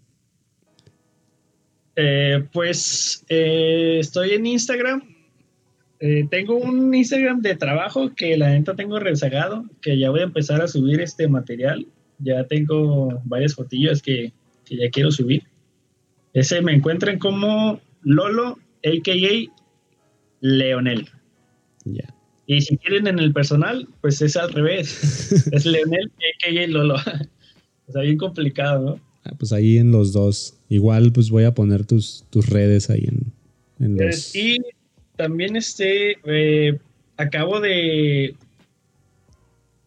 [1.97, 5.03] Eh, pues eh, estoy en Instagram.
[6.01, 10.25] Eh, tengo un Instagram de trabajo que la neta tengo rezagado, que ya voy a
[10.25, 11.87] empezar a subir este material.
[12.21, 14.33] Ya tengo varias fotillas que
[14.71, 15.43] ya quiero subir.
[16.33, 19.53] Ese me encuentran como Lolo, a.k.a.
[20.41, 21.07] Leonel.
[21.85, 22.15] Ya.
[22.47, 25.33] Y si quieren en el personal, pues es al revés.
[25.53, 26.67] es Leonel, a.k.a.
[26.69, 26.97] Lolo.
[27.93, 29.01] Sea, bien complicado, ¿no?
[29.25, 30.57] Ah, pues ahí en los dos.
[30.69, 33.33] Igual, pues voy a poner tus, tus redes ahí en,
[33.85, 34.35] en los...
[34.35, 34.59] Y
[35.17, 36.79] también este, eh,
[37.17, 38.35] acabo de,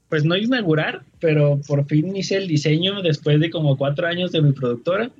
[0.10, 4.41] pues no inaugurar, pero por fin hice el diseño después de como cuatro años de
[4.41, 5.12] mi productora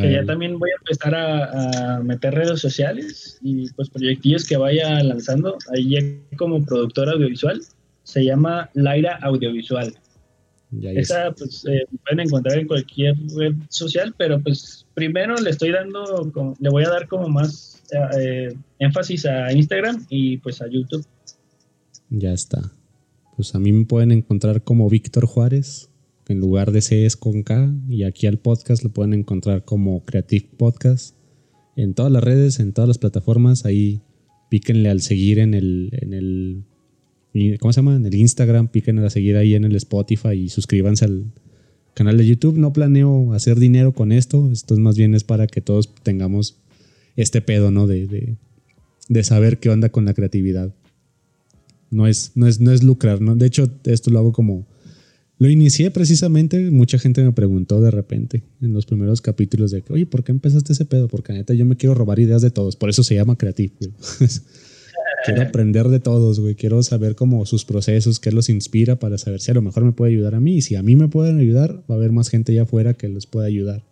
[0.00, 5.02] que ya también voy a empezar a, meter redes sociales y pues proyectillos que vaya
[5.02, 7.60] lanzando ahí como productora audiovisual.
[8.02, 9.94] Se llama Laira Audiovisual.
[10.82, 16.32] Esa pues eh, pueden encontrar en cualquier red social, pero pues primero le estoy dando,
[16.58, 17.82] le voy a dar como más
[18.18, 21.04] eh, énfasis a Instagram y pues a YouTube.
[22.10, 22.72] Ya está.
[23.36, 25.90] Pues a mí me pueden encontrar como Víctor Juárez
[26.28, 30.04] en lugar de C es con K y aquí al podcast lo pueden encontrar como
[30.04, 31.16] Creative Podcast
[31.76, 34.00] en todas las redes, en todas las plataformas, ahí
[34.48, 36.64] píquenle al seguir en el, en el
[37.58, 37.96] ¿cómo se llama?
[37.96, 41.24] En el Instagram, píquenle a seguir ahí en el Spotify y suscríbanse al
[41.94, 42.58] canal de YouTube.
[42.58, 46.56] No planeo hacer dinero con esto, esto más bien es para que todos tengamos
[47.16, 47.86] este pedo, ¿no?
[47.86, 48.36] De,
[49.08, 50.74] de, saber qué onda con la creatividad.
[51.90, 53.36] No es, no es, no es lucrar, ¿no?
[53.36, 54.66] De hecho, esto lo hago como
[55.38, 59.92] lo inicié precisamente, mucha gente me preguntó de repente en los primeros capítulos de que,
[59.92, 61.08] oye, ¿por qué empezaste ese pedo?
[61.08, 63.74] Porque neta yo me quiero robar ideas de todos, por eso se llama creativo.
[65.24, 66.54] quiero aprender de todos, güey.
[66.54, 69.92] Quiero saber cómo sus procesos, qué los inspira para saber si a lo mejor me
[69.92, 70.56] puede ayudar a mí.
[70.56, 73.08] Y si a mí me pueden ayudar, va a haber más gente allá afuera que
[73.08, 73.82] les pueda ayudar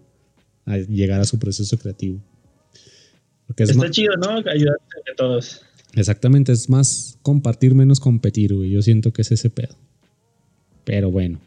[0.65, 2.21] a llegar a su proceso creativo.
[3.47, 4.39] Porque Está chido, ¿no?
[4.51, 4.77] Ayudar
[5.13, 5.63] a todos.
[5.95, 8.71] Exactamente, es más compartir, menos competir, güey.
[8.71, 9.77] Yo siento que es ese pedo.
[10.85, 11.41] Pero bueno,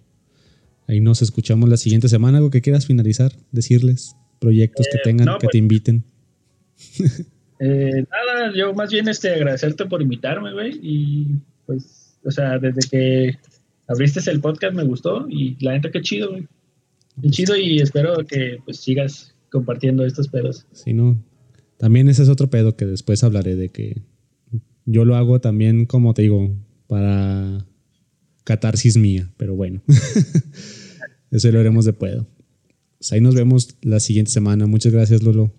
[0.88, 2.38] ahí nos escuchamos la siguiente semana.
[2.38, 3.34] ¿Algo que quieras finalizar?
[3.52, 6.04] Decirles proyectos que eh, tengan, que te pues, inviten.
[7.60, 10.80] Eh, nada, yo más bien este, agradecerte por invitarme, güey.
[10.82, 11.28] Y
[11.66, 13.38] pues, o sea, desde que
[13.88, 16.48] abriste el podcast me gustó y la neta que chido, güey.
[17.22, 20.66] Qué chido y espero que pues sigas compartiendo estos pedos.
[20.74, 21.24] Sí, no.
[21.78, 24.02] También ese es otro pedo que después hablaré de que
[24.86, 26.56] yo lo hago también, como te digo,
[26.88, 27.66] para
[28.44, 29.82] catarsis mía, pero bueno.
[31.32, 32.28] Eso lo haremos de pedo.
[32.98, 34.68] Pues ahí nos vemos la siguiente semana.
[34.68, 35.52] Muchas gracias, Lolo.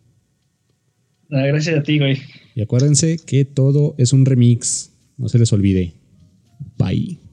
[1.31, 2.19] Ah, gracias a ti, güey.
[2.55, 4.93] Y acuérdense que todo es un remix.
[5.19, 5.95] No se les olvide.
[6.79, 7.26] Bye.